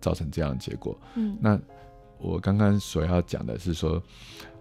[0.00, 0.98] 造成这样的结果。
[1.14, 1.58] 嗯那
[2.18, 4.02] 我刚刚所要讲的是说，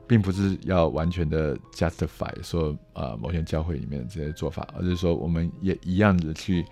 [0.06, 6.64] 并不是要完全的 justify 说呃某些教会里面的这些做法，而是说我们也一样的去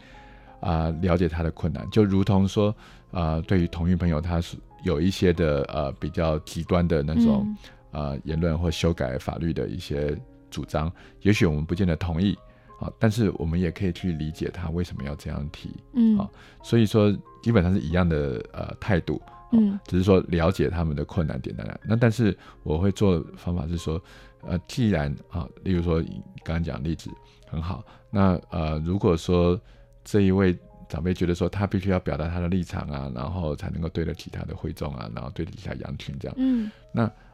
[0.62, 2.74] 啊、了解他的困难，就如同说
[3.12, 4.56] 啊、对于同运朋友，他是
[4.86, 7.58] 有一些的呃比较极端的那种、嗯。
[7.92, 10.18] 呃言论或修改法律的一些
[10.50, 10.90] 主张，
[11.24, 12.34] 也许我们不见得同意
[12.80, 15.70] 啊，但是我们也可以去理解他为什么要这样提。
[15.92, 16.18] 嗯。
[16.18, 16.26] 啊。
[16.64, 19.78] 所以说，基本上是一样的呃态度，嗯。
[19.88, 21.78] 只是说了解他们的困难点在哪。
[21.84, 24.02] 那但是我会做的方法是说，
[24.44, 27.12] 呃，既然啊，例如说你刚刚讲例子
[27.46, 29.60] 很好，那呃，如果说
[30.04, 30.58] 这一位
[30.90, 36.70] 长辈觉得说他必须要表达他的立场啊，然后才能够对得起他的会众啊，然后对得起他羊群这样，嗯。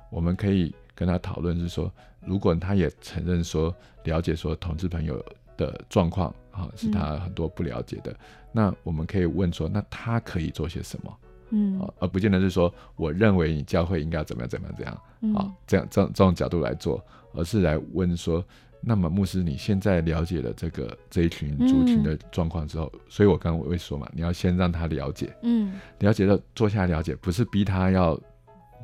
[0.10, 1.92] 我们可以跟他讨论是说，
[2.22, 5.22] 如果他也承认说了解说同志朋友
[5.58, 8.16] 的状况啊，是他很多不了解的，
[8.54, 11.18] 那我们可以问说，那他可以做些什么？
[11.50, 11.78] 嗯。
[11.82, 15.36] 啊，而不见得是说我认为你教会应该怎么样怎么样怎样嗯。
[15.36, 17.04] 啊，这样这样这种角度来做，
[17.34, 18.42] 而是来问说，
[18.88, 25.74] 那么牧师你现在了解了这个这一群族群的状况之后，所以我刚刚我会说嘛，你要先让他了解，嗯。
[26.00, 28.18] 了解到坐下来了解，不是逼他要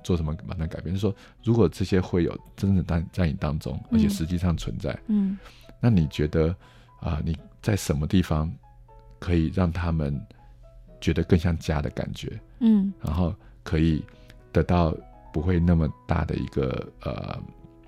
[0.04, 4.10] 做什么马上改变，是说如果这些会有真的在在你当中，而且嗯。
[4.10, 5.38] 实际上存在，嗯。
[5.80, 6.54] 那你觉得
[7.00, 8.54] 啊、你在什么地方
[9.20, 10.20] 可以让他们
[11.00, 12.38] 觉得更像家的感觉？
[12.60, 12.92] 嗯。
[13.02, 13.34] 然后
[13.64, 14.04] 可以
[14.52, 14.94] 得到
[15.32, 17.42] 不会那么大的一个呃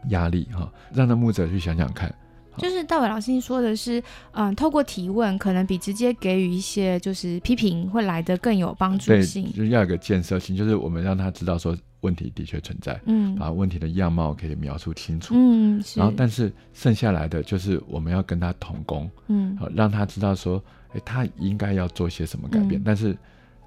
[0.10, 2.14] 压力哈，让那牧者去想想看，
[2.58, 4.01] 就是大伟老师说的是，
[4.32, 9.51] 嗯，透过提问，可能比直接给予一些就是批评会来的更有帮助对，性。
[9.51, 13.36] 就是要有个建设性，就是我们让他知道说问题的确存在，嗯。
[13.36, 19.58] 把问题的样貌可以描述清楚，嗯是，然后但是剩下来的就是我们要跟他同工，嗯。
[19.58, 22.84] 好让他知道说，哎，他应该要做些什么改变，嗯。
[22.86, 23.18] 但是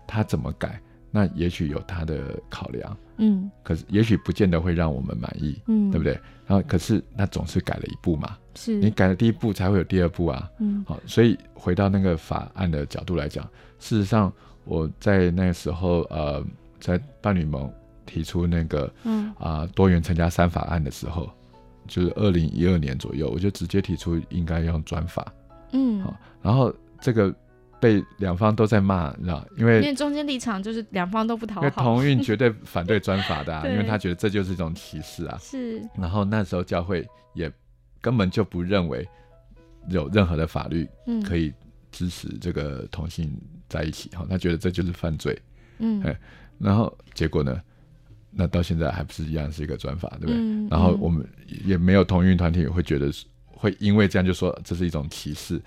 [0.07, 0.81] 他怎么改，
[1.11, 6.05] 那也许有他的考量，嗯可是也许不见得会让我们满意，嗯，对不？
[6.05, 6.13] 对？
[6.47, 10.51] 然后可是那总是改了一步嘛，是你改了第一步才会有第二步啊。
[10.59, 13.45] 嗯好，所以回到那个法案的角度来讲，
[13.79, 14.33] 事实上
[14.65, 16.45] 我在那个时候，呃，
[16.81, 17.71] 在伴侣盟
[18.07, 21.31] 提出那个嗯啊、多元成家三法案的时候，
[21.87, 25.31] 就是二零一二年左右，我就直接提出应该用专法。
[25.73, 27.35] 嗯，好然后这个
[27.81, 35.39] 被两方都在骂，你知道，因因为为中间立场就是两方都不讨好，因为同运绝对反对专法的、啊， 因为他觉得这就是一种歧视啊。
[35.41, 37.51] 是然后那时候教会也
[38.01, 39.07] 根本就不认为
[39.89, 41.53] 有任何的法律嗯可以
[41.91, 43.31] 支持这个同性
[43.69, 45.39] 在一起哈，他觉得这就是犯罪。
[45.79, 46.19] 嗯哎
[46.59, 47.63] 然后结果呢，
[48.33, 50.69] 那到现在还不是一样是一个专法，对不对？
[50.69, 51.25] 然后我们
[51.65, 55.63] 也没有同运团体会觉得是会因为这样就说这是一种歧视。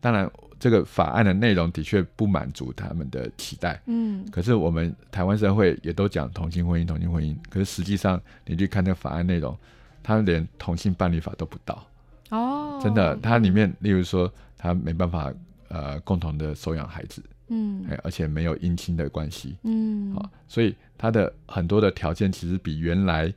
[0.00, 3.80] 当然，这个法案的内容的确不满足他们的期待。
[3.86, 7.36] 嗯可是我们台湾社会也都讲同性婚姻，同性婚姻。
[7.48, 9.56] 可是实际上，你去看那个法案内容，
[10.02, 11.86] 他连同性伴侣法都不到。
[12.30, 15.32] 哦，真的，它里面例如说，他没办法
[15.68, 19.56] 呃共同的收养孩子，嗯哎，而且没有姻亲的关系。
[19.62, 23.32] 嗯好、所以它的很多的条件其实比原来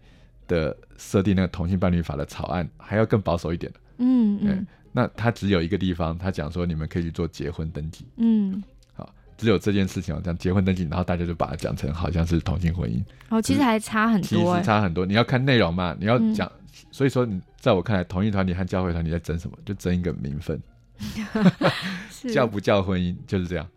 [0.48, 3.72] 的设定那个同性伴侣法的草案还要更保守一点。
[4.00, 8.62] 嗯那他只有一个地方，他讲说你们可以去做结婚登记，嗯，
[8.94, 15.06] 好只有这件事情哦，这样结婚登记，然后大家就把它讲成好像是同性婚姻，哦，其实还差很其多其，实差很多。
[15.06, 16.52] 你要看内容嘛，你要嗯讲，
[16.92, 19.58] 所以说你在我看来，同一团体和教会团体在争什么？
[19.66, 20.62] 就争一个名分，
[22.12, 23.68] 是叫不叫婚姻就是这样。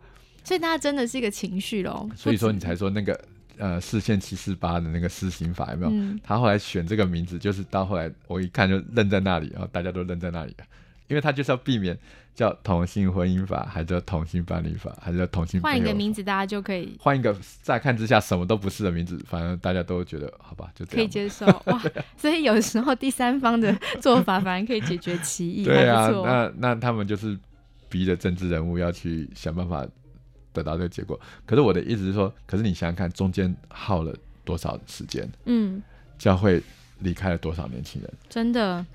[0.43, 2.07] 所以大家真的是一个情绪咯。
[2.15, 3.19] 所以说你才说那个
[3.57, 5.91] 呃四线七四八的那个施行法有没有？
[5.91, 10.55] 嗯他后来选这个名字，就是到后来我一看就愣在那里，然后大家都愣在那里，
[11.07, 11.97] 因为他就是要避免
[12.33, 20.95] 叫同性婚姻法，还叫同性伴侣法，还是叫同性换一个名字，大家就可以换一个乍看之下什么都不是的名字，反正大家都觉得好吧，就这样。
[20.97, 21.81] 可以接受哇。
[22.17, 26.09] 所以有时候第三方的做法反而可以解决歧义，对啊。
[26.09, 27.37] 那那他们就是
[27.89, 29.87] 逼着政治人物要去想办法
[30.51, 31.17] 得到这个结果。
[31.45, 35.81] 可是我的意思是说，可是你想想看，中间耗了多少时间，嗯，
[36.17, 36.61] 教会
[36.99, 38.85] 离开了多少年轻人，真的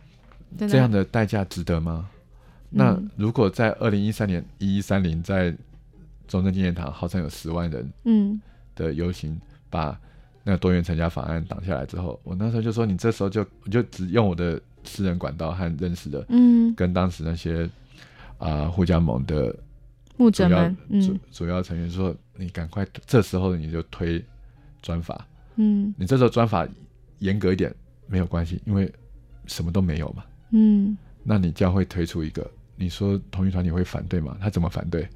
[0.58, 2.08] 这样的代价值得吗？
[2.68, 3.10] 那嗯。
[3.16, 5.50] 如果在二零一三年一一三零在
[6.28, 8.40] 中正纪念堂号称有十万人嗯。
[8.74, 9.38] 的游行，
[9.68, 9.98] 把
[10.44, 17.68] 那个多元成家法案挡下来之后，我那时候就说，你这时候就我就只用我的私人管道和认识的，嗯，跟当时那些
[18.38, 19.58] 啊互加盟的主
[20.18, 21.20] 要牧者们，主嗯。
[21.30, 24.24] 主要成员说，你赶快这时候你就推
[24.80, 25.26] 专法，
[25.56, 25.92] 嗯。
[25.98, 26.66] 你这时候专法
[27.18, 27.74] 严格一点
[28.06, 28.90] 没有关系，因为
[29.46, 30.24] 什么都没有嘛。
[30.50, 34.36] 嗯那你教会推出一个，你说同一团体会反对吗？
[34.40, 35.08] 他怎么反对？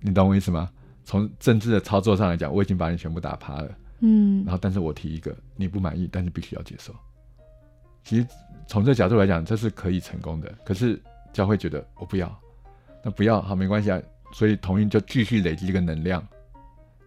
[0.00, 0.70] 你懂我意思吗？
[1.04, 3.70] 从政治的操作上来讲，我已经把你全部打趴了，
[4.00, 6.94] 嗯然后但是我提一个你不满意，但是必须要接受。
[8.02, 8.26] 其实
[8.66, 10.52] 从这个角度来讲，这是可以成功的。
[10.64, 11.00] 可是
[11.32, 12.40] 教会觉得我不要，
[13.04, 14.00] 那不要好没关系啊，
[14.32, 16.20] 所以同意就继续累积这个能量，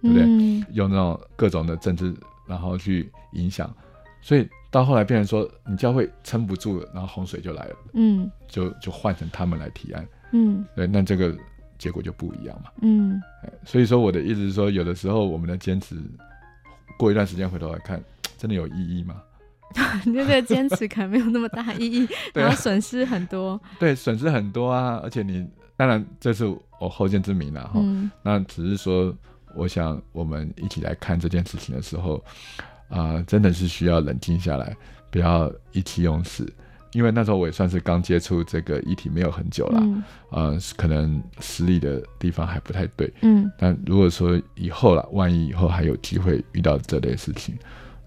[0.01, 2.15] 对不对嗯用那种各种的政治，
[2.47, 3.73] 然后去影响，
[4.21, 7.75] 所以到后来变成说你教会撑不住了，然后洪水就来了。
[7.93, 11.35] 嗯就就换成他们来提案，嗯对，那这个
[11.77, 12.69] 结果就不一样嘛。
[12.81, 15.95] 嗯哎所以说我的意思是说，有的时候我们的坚持，
[16.97, 18.01] 过一段时间回头来看，
[18.37, 19.21] 真的有意义吗？
[20.03, 23.59] 你这个坚持可能没有那么大意义， 对啊然后损失很多。
[23.79, 25.47] 对，损失很多啊，而且你
[25.77, 26.45] 当然这是
[26.79, 29.15] 我后见之明了，哈、嗯那只是说，
[29.55, 32.19] 我想我们一起来看这件事情的时候，
[32.89, 34.75] 啊、真的是需要冷静下来，
[35.09, 36.45] 不要意气用事。
[36.93, 43.13] 因为那时候我也算是刚接触这个议题没有很久啦，嗯呃，可能实力的地方还不太对。
[43.21, 47.55] 嗯但如果说以后了，万一以后还有机会遇到这类事情，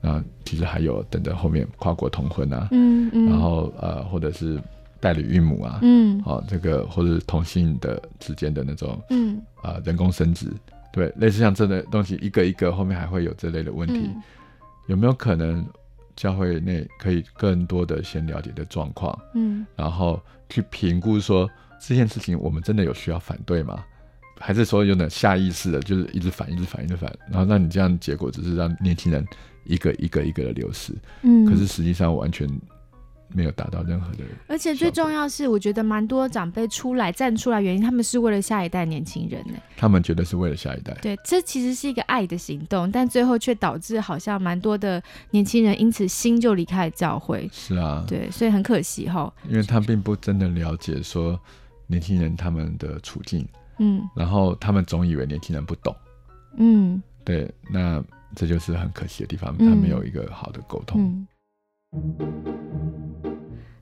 [0.01, 4.61] 那其实还有等着后面跨国同婚啊，嗯嗯，然后呃，或者是
[4.99, 10.49] 代理孕母啊，嗯哦，这个或者是同性的之间的那种嗯啊、人工生殖，
[10.93, 14.23] 对，类似像这类东西，一个一个后面还会有这类的问题，嗯
[14.93, 15.67] 有没有可能
[16.15, 19.67] 教会内可以更多的先了解的状况，嗯。
[19.75, 20.21] 然后
[20.51, 21.49] 去评估说
[21.81, 23.83] 这件事情我们真的有需要反对吗？
[24.39, 29.27] 还是说有点下意识的，就是一直反，一直反，一直反，然后那你这样结果只是让年轻人
[29.65, 32.47] 一个一个一个的流失，嗯，可是实际上完全
[33.35, 34.25] 没有达到任何的。
[34.47, 39.55] 而且最重要是，我觉得蛮多长辈出来站出来，原因他们是为了下一代年轻人呢。
[39.77, 47.49] 他们觉得是为了下一代，对，这其实是一个爱的行动，但最后却导致好像蛮多的年轻人因此心就离开了教会。
[47.53, 49.33] 是啊，对，所以很可惜哈。
[49.49, 51.39] 因为他并不真的了解说
[51.87, 53.47] 年轻人他们的处境，
[53.79, 55.95] 嗯然后他们总以为年轻人不懂，
[56.59, 58.03] 嗯对，那
[58.35, 61.03] 这就是很可惜的地方，嗯他没有一个好的沟通。
[61.03, 61.27] 嗯。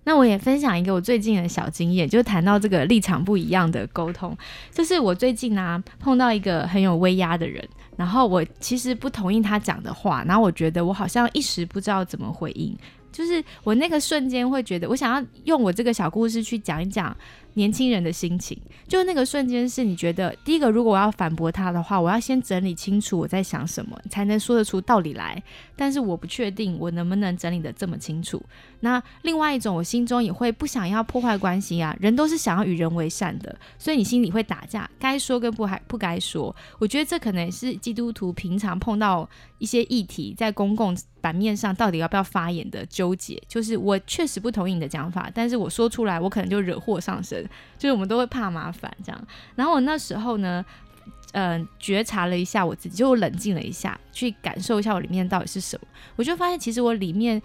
[0.04, 4.36] 那我也分享一个我最近的小经验，就谈到这个立场不一样的沟通，
[4.72, 7.64] 就是我最近呢碰到一个很有威压的人，
[7.96, 12.76] 然后我其实不同意他讲的话，然后我觉得我好像一时不知道怎么回应，
[13.12, 17.16] 就是我那个瞬间会觉得，我想要用我这个小故事去讲一讲。
[17.61, 18.58] 年轻人的心情，
[18.88, 25.42] 就那个瞬间是你觉得，第一个，如果我要反驳他的话，我要先整理清楚我在想什么，才能说得出道理来。
[25.76, 28.42] 但是我不确定我能不能整理的这么清楚。
[28.80, 36.54] 那另外一种，我心中也会不想要破坏关系啊，人都是想要与人为善的，所以你心里会打架，该说跟不还不该说。
[36.78, 43.38] 我觉得这可能是基督徒平常碰到一些议题，在公共版面上到底要不要发言的纠结。
[43.46, 47.46] 就是我确实不同意你的讲法，但是我说出来，我可能就惹祸上身。
[47.78, 50.64] 就是我们都会怕麻烦这样，然后我那时候呢，
[51.32, 57.40] 嗯，觉察了一下我自己，就冷静了一下，去感受一下我里面到底是什么，我就发现其实我里面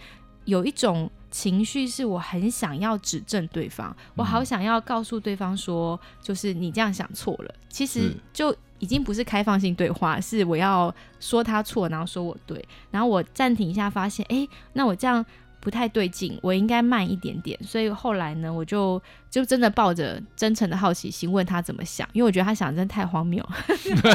[0.46, 15.26] 有一种情绪，是我很想要指正对方，我好想要告诉对方说，就是你这样想错了，其实就已经不是开放性对话，是我要说他错，然后说我对，然后我暂停一下，发现，哎，那我这样。
[15.66, 17.60] 不太对劲，我应该慢一点点。
[17.64, 19.02] 所以后来呢，我就
[19.32, 23.44] 就真的抱着真诚的好奇心问他怎么想，因为我觉得他想真的太荒谬。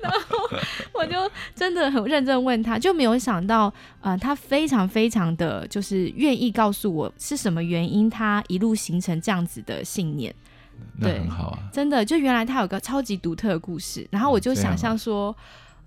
[0.00, 0.58] 然后
[0.92, 10.34] 我就真的很认真问他，就没有想到，呃，他非常非常的就是愿意告诉我是什么原因，他一路形成这样子的信念。
[11.00, 14.04] 对很好啊，真的，就原来他有个超级独特的故事。
[14.10, 15.32] 然后我就想象说。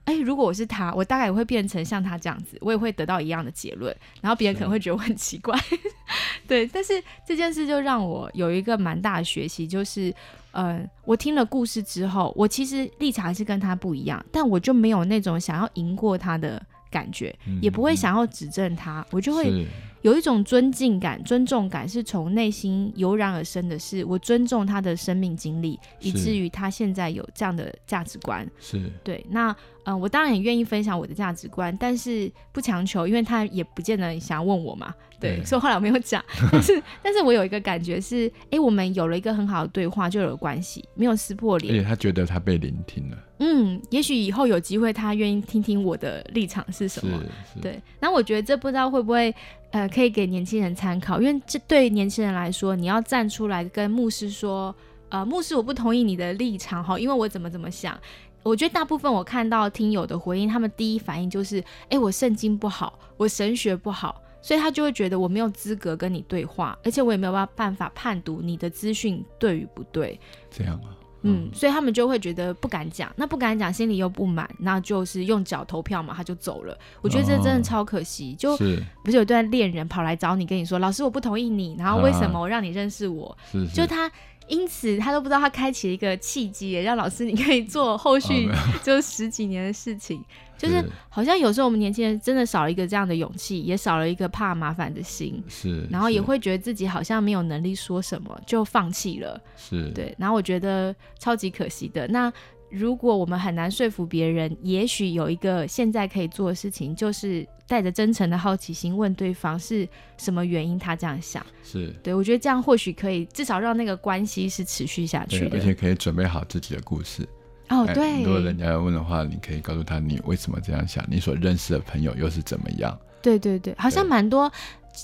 [0.05, 5.57] 哎，如果我是他，我大概也会变成像他这样子，我也会得到一样的结论，然后别人可能会觉得我很奇怪，
[6.47, 6.67] 对。
[6.67, 10.13] 但是这件事就让我有一个蛮大的学习，就是，
[10.51, 19.65] 呃，我听了故事之后，我其实立场还是跟他不一样，但我就没有那种想要赢过他的感觉，也不会想要指正他，我就会。
[20.03, 23.79] 有一种尊敬感、尊重感，是从内心油然而生的。
[23.79, 28.45] 是我尊重他的生命经历，以至于他现在有这样的价值观。
[28.59, 29.25] 是对。
[29.29, 34.93] 那嗯，我当然也愿意分享我的价值观，但是不强求，因为他也不见得想要问我嘛。
[35.19, 36.23] 对，所以后来我没有讲。
[36.51, 41.73] 但是，但是我有一个感觉是，哎，我们有了一个很好的对话，就有关系，没有撕破脸。
[41.73, 43.17] 而且他觉得他被聆听了。
[43.39, 47.21] 嗯，也许以后有机会，他愿意听听我的立场是什么。
[47.61, 47.81] 对。
[47.99, 49.33] 那我觉得这不知道会不会。
[49.71, 54.75] 呃，可以给年轻人参考，因为这对年轻人来说，你要站出来跟牧师说，
[55.09, 57.99] 呃，牧师我不同意你的立场哈，因为我怎么怎么想。
[58.43, 70.19] 我觉得大部分我看到听友的回应，他们第一反应就是，哎，我圣经不好，我神学不好，所以他就会觉得我没有资格跟你对话，而且我也没有办法判读你的资讯对与不对。
[70.51, 70.91] 这样啊。
[71.25, 76.77] 嗯，所以他们就会觉得不敢讲，那不敢讲，心里又不满，那就是用脚投票嘛，他就走了。
[76.99, 78.35] 我觉得这真的超可惜。
[78.35, 84.11] 就不是有段恋人跑来找你，跟你说：“老师，我不同意你，然后为什么我让你认识我？”是就他。
[84.47, 88.49] 因此，他都不知道他开启了一个契机，让老师你可以做后续
[88.83, 90.23] 就十几年的事情。
[90.55, 95.43] 就是好像有时候我们年轻人真的少了一个这样的勇气，也少了一个怕麻烦的心。
[95.49, 99.37] 是，然后也会觉得自己好像没有能力说什么，就放弃了。
[99.57, 102.07] 是对，然后我觉得超级可惜的。
[102.07, 102.31] 那
[102.73, 111.45] 如果我们很难说服别人，也许有一个现在可以做的事情，就是带着真诚的好奇心问对方是什么原因他这样想。
[111.63, 117.29] 是对，我觉得这样或许可以至少让那个关系是持续下去的，而且可以准备好自己的故事。
[117.69, 118.23] 哦，对。
[118.23, 122.99] 如果人家要问的话，你可以告诉他你为什么这样想，你所认识的朋友又是怎么样。
[123.21, 124.51] 对对对，好像蛮多。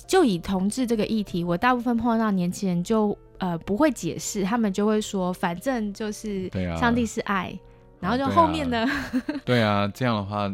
[0.07, 3.15] 就以同志这个议题，我大部分碰到年轻人就。
[3.40, 7.58] 呃，不会解释，他们就会说，反正就是上帝是爱，
[8.00, 8.86] 然后就后面呢？
[9.44, 10.54] 对啊，这样的话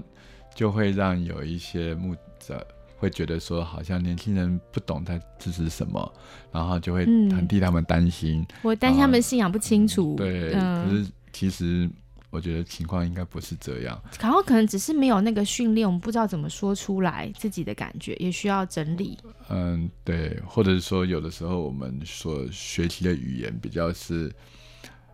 [0.55, 2.65] 就会让有一些牧者
[2.97, 6.13] 会觉得说，好像年轻人不懂在支持什么，
[6.51, 8.45] 然后就会很替他们担心。
[8.61, 10.15] 我担心他们信仰不清楚。
[10.15, 11.89] 对，可是其实。
[12.35, 19.17] 我觉得情况应该不是这样，然后可能只是没有那个训练，我们不知道怎么说出来自己的感觉，也需要整理。
[19.47, 24.29] 嗯，对，或者是说有的时候我们所学习的语言比较是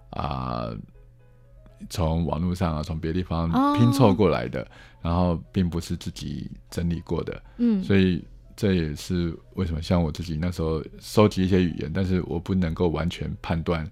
[0.10, 0.72] 啊，
[1.92, 4.68] 从网络上啊，从别的地方拼凑过来的，
[5.00, 7.44] 然后并不是自己整理过的。
[7.58, 13.88] 嗯，所以这也是为什么像我自己那时候收集一些语言，但是我不能够完全判断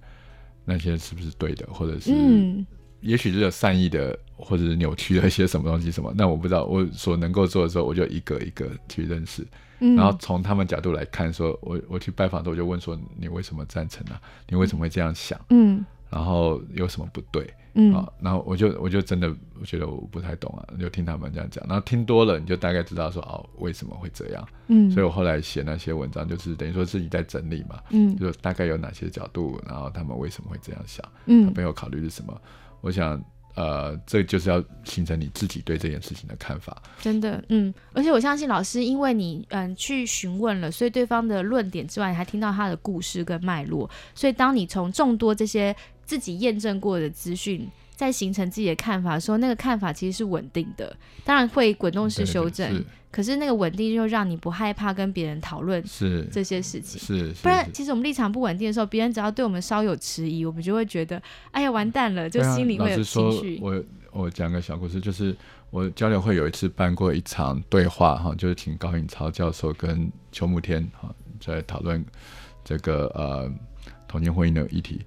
[0.65, 2.65] 那些是不是对的，或者是。
[3.01, 6.65] 也许是有善意的，或者是扭曲了一些什么东西什么，那我不知道。
[6.65, 9.45] 我所能够做的时候，我就一个一个去认识，
[9.79, 14.19] 然后从他们角度来看，说我我去拜访的时候，我就问说：你为什么赞成呢？
[14.47, 15.39] 你为什么会这样想？
[15.49, 17.53] 嗯，然后有什么不对？
[17.75, 17.93] 嗯。
[17.93, 28.15] 啊，然后我就我就真的我觉得我不太懂啊，就听他们这样讲，然后听多了你就大概知道说哦为什么会这样，嗯，所以我后来写那些文章就是等于说自己在整理嘛，嗯。
[28.17, 31.53] 就大概有哪些角度，然后他们为什么会这样想，嗯。
[31.53, 32.41] 背后考虑是什么，
[32.81, 33.21] 我想
[33.55, 45.75] 呃这就是要形成你自己对这件事情的看法，真的，嗯，而且我相信老师，因为你嗯去询问了，所以对方的论点之外，你还听到他的故事跟脉络，所以当你从众多这些
[46.05, 56.99] 自己验证过的资讯，再形成自己的看法的时候，那个看法其实是稳定的，当然会滚动式修正，是可是那个稳定又让你不害怕跟别人讨论是这些事情。
[56.99, 63.59] 是，不然，其实我们立场不稳定的时候，别人只要对我们稍有迟疑，我们就会觉得，哎呀，完蛋了，就心里会有情绪。
[63.61, 65.35] 我我讲个小故事，就是
[65.71, 72.03] 我交流会有一次办过一场对话哈，就是请高颖超教授跟邱慕天哈在讨论
[72.63, 73.51] 这个呃
[74.07, 75.01] 同性婚姻的议题，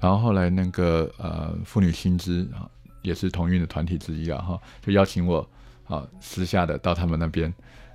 [0.00, 2.68] 然后后来那个呃妇女薪资啊
[3.02, 5.48] 也是同运的团体之一啊哈，就邀请我
[5.88, 7.52] 啊私下的到他们那边，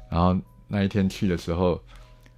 [0.10, 0.38] 然后
[0.68, 1.82] 那一天去的时候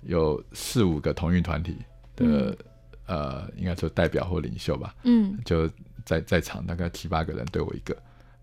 [0.01, 1.77] 有四五个同运团体
[2.15, 2.57] 的、
[3.05, 5.69] 呃应该说代表或领袖吧，嗯，就
[6.05, 7.95] 在在场大概七八个人对我一个，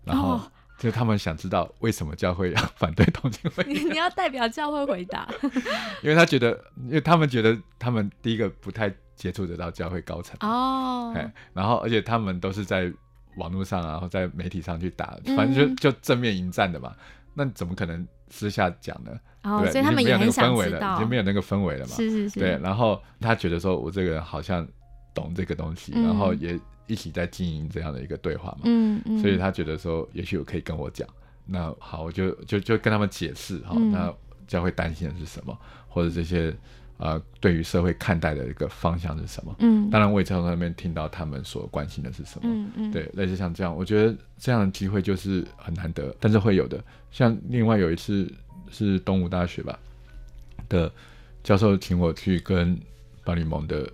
[0.03, 5.27] 然后哦就他们想知道为什么教会要 反对同性婚你姻，你要代表教会回答。
[6.01, 12.91] 因为他觉得，因为他们觉得他们第一个不太接触得到教会高层，哦，哎，然后而且他们都是在
[13.37, 16.95] 网络上啊，或在媒体上去打，反正就嗯就正面迎战的嘛，
[17.33, 19.11] 那怎么可能私下讲呢？
[19.43, 20.95] 哦，对，所以他们已经没有那也很想个氛围了，知道。
[20.95, 24.67] 已经没，有那个氛围了嘛，是是是，对，然后他觉得说我这个人好像
[25.13, 26.03] 懂这个东西，嗯。
[26.03, 31.07] 然后也一起在经营这样的一个对话嘛，嗯嗯，所以他觉得说，也许我可以跟我讲。
[31.45, 33.91] 那好，我就就就跟他们解释哈，嗯。
[33.91, 34.13] 那
[34.47, 35.57] 教会担心的是什么，
[35.87, 36.53] 或者这些
[37.01, 39.55] 呃对于社会看待的一个方向是什么。
[39.59, 42.41] 嗯，当然，我也从那边听到他们所关心的是什么。
[42.43, 46.81] 嗯嗯，对，类似像这样，我觉得这样的机会就是很难得，但是会有的。
[47.09, 48.31] 像另外有一次
[48.69, 49.77] 是东吴大学吧
[50.69, 50.89] 的
[51.43, 52.79] 教授请我去跟
[53.25, 53.91] 巴黎蒙的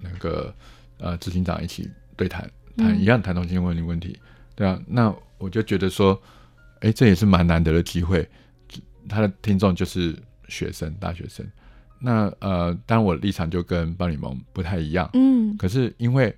[0.00, 0.54] 那个
[0.98, 4.16] 呃执行长一起对谈，谈嗯一样谈同性婚姻问题，
[4.54, 6.18] 对啊，那我就觉得说，
[6.80, 8.26] 哎，这也是蛮难得的机会。
[9.08, 10.16] 他的听众就是
[10.48, 11.44] 学生，大学生。
[11.98, 15.56] 那呃，当然我的立场就跟巴黎蒙不太一样，嗯。
[15.56, 16.34] 可是因为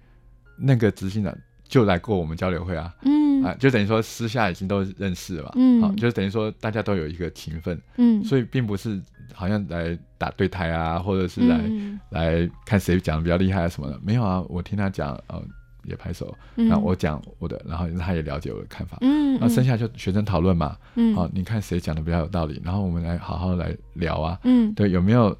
[0.57, 1.37] 那个执行长
[1.67, 3.43] 就来过我们交流会啊，嗯。
[3.43, 5.81] 啊，就等于说私下已经都认识了嘛，嗯。
[5.81, 9.01] 好，就等于说大家都有一个情分，嗯，所以并不是
[9.33, 12.01] 好像来打对台啊，或者是来、嗯。
[12.11, 15.41] 来看谁讲的比较厉害啊什么的，没有啊，我听他讲，呃，
[15.89, 21.14] 也拍手，嗯，然后我讲我的，然后他也了解我的看法，嗯，那剩下就学生讨论嘛，嗯。
[21.14, 24.72] 好，你看谁讲的比较有道理，然后我们来好好来聊啊，嗯。
[24.74, 25.36] 对，有没有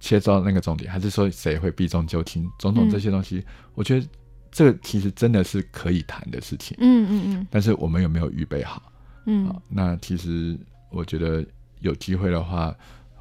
[0.00, 2.90] 切到那个重点，还是说谁会避重就轻，种种嗯。
[2.90, 4.06] 这些东西，我觉得
[4.50, 7.46] 这个其实真的是可以谈的事情，嗯嗯嗯。
[7.50, 8.82] 但是我们有没有预备好？
[9.26, 9.46] 嗯。
[9.46, 10.58] 好，那其实
[10.90, 11.44] 我觉得
[11.80, 12.74] 有机会的话，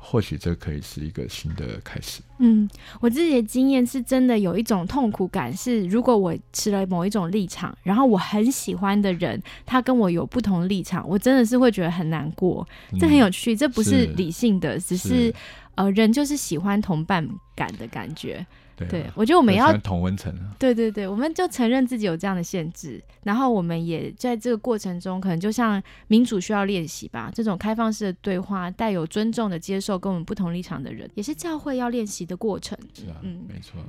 [0.08, 2.22] 或许这可以是一个新的开始。
[2.38, 2.70] 嗯，
[3.02, 12.66] 我自己的经验是真的有一种痛苦感，是如果我持了某一种立场，然后我很喜欢的人，他跟我有不同立场，我真的是会觉得很难过。
[13.00, 15.34] 这很有趣，这不是是理性的，只是
[15.74, 18.46] 呃，人就是喜欢同伴感的感觉。
[18.76, 32.78] 对啊对，我觉得我我们要同温层啊，对对对，我们就承认自己有这样的限制，然后我们也在这个过程中，可能就像民主需要练习吧，这种开放式的对话，带有尊重的接受跟我们不同立场的人，也是教会要练习的过程。
[32.94, 33.80] 是啊，嗯没错。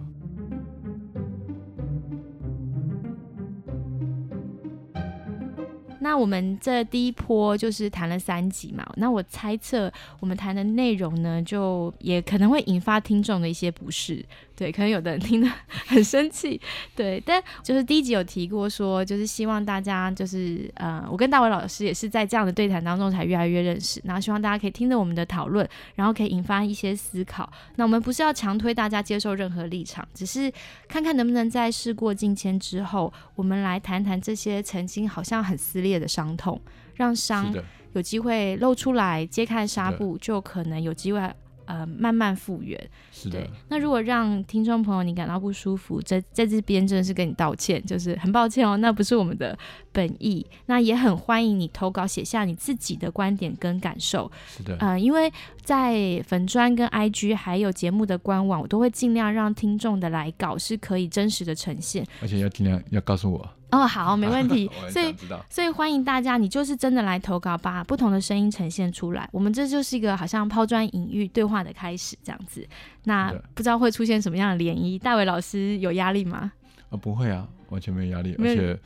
[6.07, 16.61] 那我们这第一波就是谈了三集嘛，那我猜测我们谈的内容呢，就也可能会引发听众的一些不适，对，可能有的人听得很生气，
[16.95, 27.53] 对，但就是第一集有提过说，就是希望大家就是呃，我跟大伟老师也是在这样的对谈当中才越来越认识，然后希望大家可以听着我们的讨论，然后可以引发一些思考。
[27.75, 30.53] 那我们不是要强推大家接受任何立场，只是
[30.87, 36.61] 看看能不能在事过境迁之后，我们来谈谈这些曾经好像很撕裂的伤痛，
[36.95, 37.55] 让伤，
[37.93, 41.21] 有机会露出来，揭开纱布，就可能有机会
[41.65, 42.79] 呃慢慢复原。
[43.11, 49.59] 是的对，，那如果让听众朋友你感到不舒服，在在这边真的是跟你道歉，就是很抱歉哦，那不是我们的
[49.91, 50.47] 本意。
[50.67, 55.33] 那也很欢迎你投稿写下你自己的观点跟感受，是的，呃，因为
[55.63, 62.07] 在粉砖跟 IG 还有节目的官网，我都会尽量让听众的来稿是可以真实的呈现。
[62.21, 65.15] 而且要尽量要告诉我，哦，好，没问题 所以。
[65.51, 69.29] 所以欢迎大家，你就是真的来投稿，把不同的声音呈现出来。
[69.33, 72.67] 我们这就是一个好像抛砖引玉对话的开始，这样子。
[73.05, 74.99] 那不知道会出现什么样的涟漪？
[74.99, 76.53] 大伟老师有压力吗？
[76.91, 78.79] 啊，不会啊，完全没有压力，而且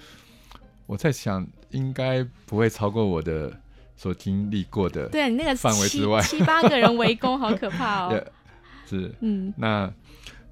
[0.86, 3.53] 我在想，应该不会超过我的
[3.97, 5.09] 所经历过的。
[5.09, 8.24] 对你那个范围之外七七八个人围攻， 好可怕哦。
[8.88, 9.86] 是，嗯那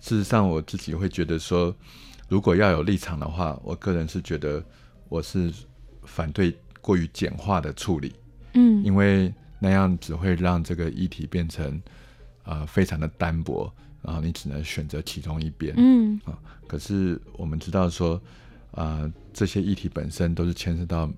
[0.01, 1.75] 事实上我自己会觉得说，
[2.29, 4.63] 如果要有立场的话，我个人是觉得
[5.09, 5.53] 我是
[6.05, 8.15] 反对过于简化的处理，
[8.55, 11.81] 嗯因为那样只会让这个议题变成
[12.45, 13.73] 呃非常的单薄，
[14.03, 15.75] 然后你只能选择其中一边。
[15.77, 18.21] 嗯啊可是我们知道说，
[18.73, 21.11] 呃，这些议题本身都是牵涉到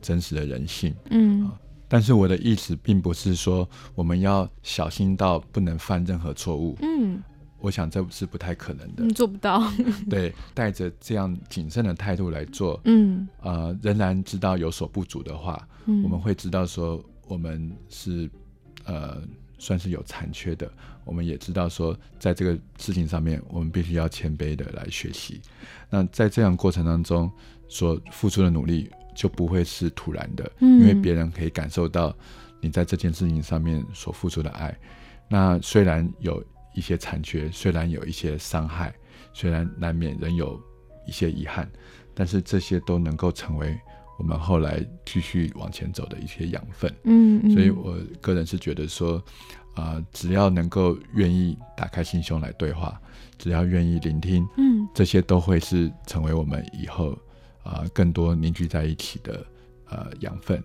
[0.00, 0.94] 真实的人性。
[1.10, 1.50] 嗯
[1.88, 7.22] 但是我的意思并不是说我们要小心到不能犯任何错误，嗯，
[7.62, 9.04] 我想这是不太可能的。
[9.04, 9.62] 你做不到。
[10.10, 18.28] 对，带着这样谨慎的态度来做，嗯呃，仍然知道有所不足的话，嗯，我们会知道说我们是
[18.84, 19.22] 呃
[19.58, 20.70] 算是有残缺的，
[21.04, 25.40] 我们也知道说在这个事情上面，我们必须要谦卑的来学习。
[25.88, 27.30] 那在这样过程当中
[27.68, 32.12] 所付出的努力就不会是突然的，嗯因为别人可以感受到
[32.60, 34.76] 你在这件事情上面所付出的爱。
[35.28, 36.44] 那虽然有
[36.74, 38.94] 一些残缺，虽然有一些伤害，
[39.32, 40.60] 虽然难免仍有
[41.06, 41.70] 一些遗憾，
[42.14, 43.78] 但是这些都能够成为
[44.18, 46.92] 我们后来继续往前走的一些养分。
[47.04, 49.22] 嗯，嗯所以我个人是觉得说，
[49.74, 53.00] 啊、只要能够愿意打开心胸来对话，
[53.38, 57.18] 只要愿意聆听，嗯这些都会是成为我们以后
[57.62, 59.46] 啊、更多凝聚在一起的
[59.88, 60.62] 呃养分。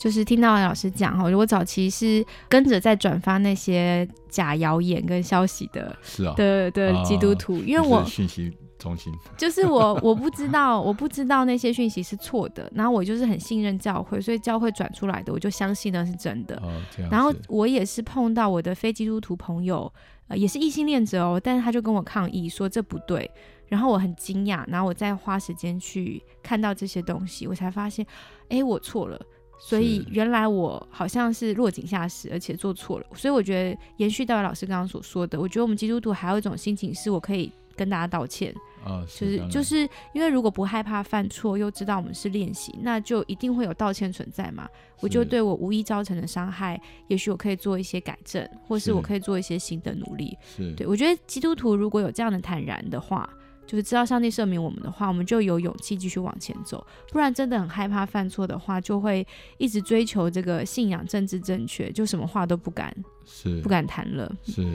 [0.00, 16.56] 就是听到老师讲哈，我早期是跟着在转发那些假谣言跟消息的是啊、的的基督徒，因为我就是讯息中心， 就是我我不知道我不知道那些讯息是错的，然后我就是很信任教会，所以教会转出来的我就相信那是真的。
[16.56, 17.14] 哦，这样子。
[17.14, 19.92] 然后我也是碰到我的非基督徒朋友，
[20.28, 23.30] 呃，也是异性恋者哦，但是他就跟我抗议说这不对，
[23.68, 28.06] 然后我很惊讶，然后我再花时间去看到这些东西，我才发现，
[28.48, 29.20] 哎，我错了。
[29.60, 33.06] 所以原来我好像是落井下石，而且做错了。
[33.14, 38.54] 所以我觉得延续到老师刚刚所说的，我觉得我们基督徒还有一种心情，是我可以跟大家道歉，
[38.84, 44.68] 啊，就是就是因为如果不害怕犯错，又知道我们是练习，那就一定会有道歉存在嘛。
[45.00, 50.36] 我就对我无意造成的伤害，也许我可以做一些改正，或是是我可以做一些新的努力。
[50.56, 53.28] 是对我觉得基督徒如果有这样的坦然的话，
[53.70, 56.84] 就是知道上帝赦免我们的话，我们就有勇气继续往前走。
[57.12, 59.24] 不然真的很害怕犯错的话，就会
[59.58, 62.92] 一直追求这个信仰政治正确，就什么话都不敢
[63.24, 64.28] 是不敢谈了。
[64.42, 64.66] 是，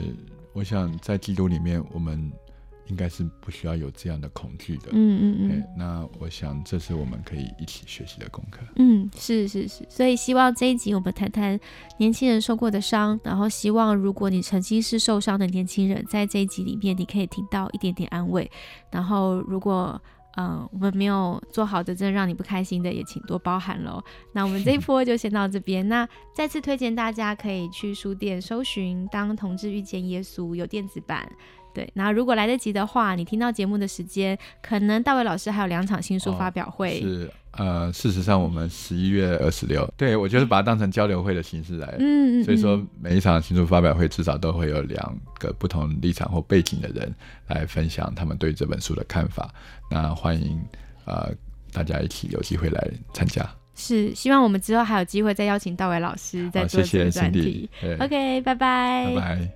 [0.54, 2.32] 我想在基督里面，我们
[2.88, 4.88] 应该是不需要有这样的恐惧的。
[4.92, 8.60] 嗯嗯嗯哎，那我想这是我们可以一起学习的功课。
[8.76, 11.58] 嗯，是是是，所以希望这一集我们谈谈
[11.98, 18.50] 年轻人受过的伤，然后希望如果你曾经是受伤的年轻人，在这一集里面你可以听到一点点安慰，
[18.90, 20.00] 然后如果。
[20.38, 24.04] 嗯，我们没有做好的，真的让你不开心的，也请多包涵喽。
[24.34, 25.88] 那我们这一波就先到这边。
[25.88, 31.26] 那再次推荐大家可以去书店搜寻《当同志遇见耶稣》，有电子版。
[31.76, 37.02] 对，然后如果来得及的话，你听到节目的时间，可能大卫老师还有两场新书哦发表会。
[37.02, 41.94] 是呃，事实上我们十一月二十六，对我就是把它当成交流会的形式来。
[41.98, 47.14] 嗯，嗯所以说嗯，每一场新书发表会至少都会有两个不同立场或背景的人
[47.48, 49.52] 来分享他们对这本书的看法。
[49.90, 50.58] 那欢迎
[51.04, 51.30] 呃
[51.72, 53.46] 大家一起有机会来参加。
[53.74, 57.68] 是希望我们之后还有机会再邀请大伟老师再好，做这个专题。
[58.00, 59.14] OK，拜拜。
[59.14, 59.55] 拜拜。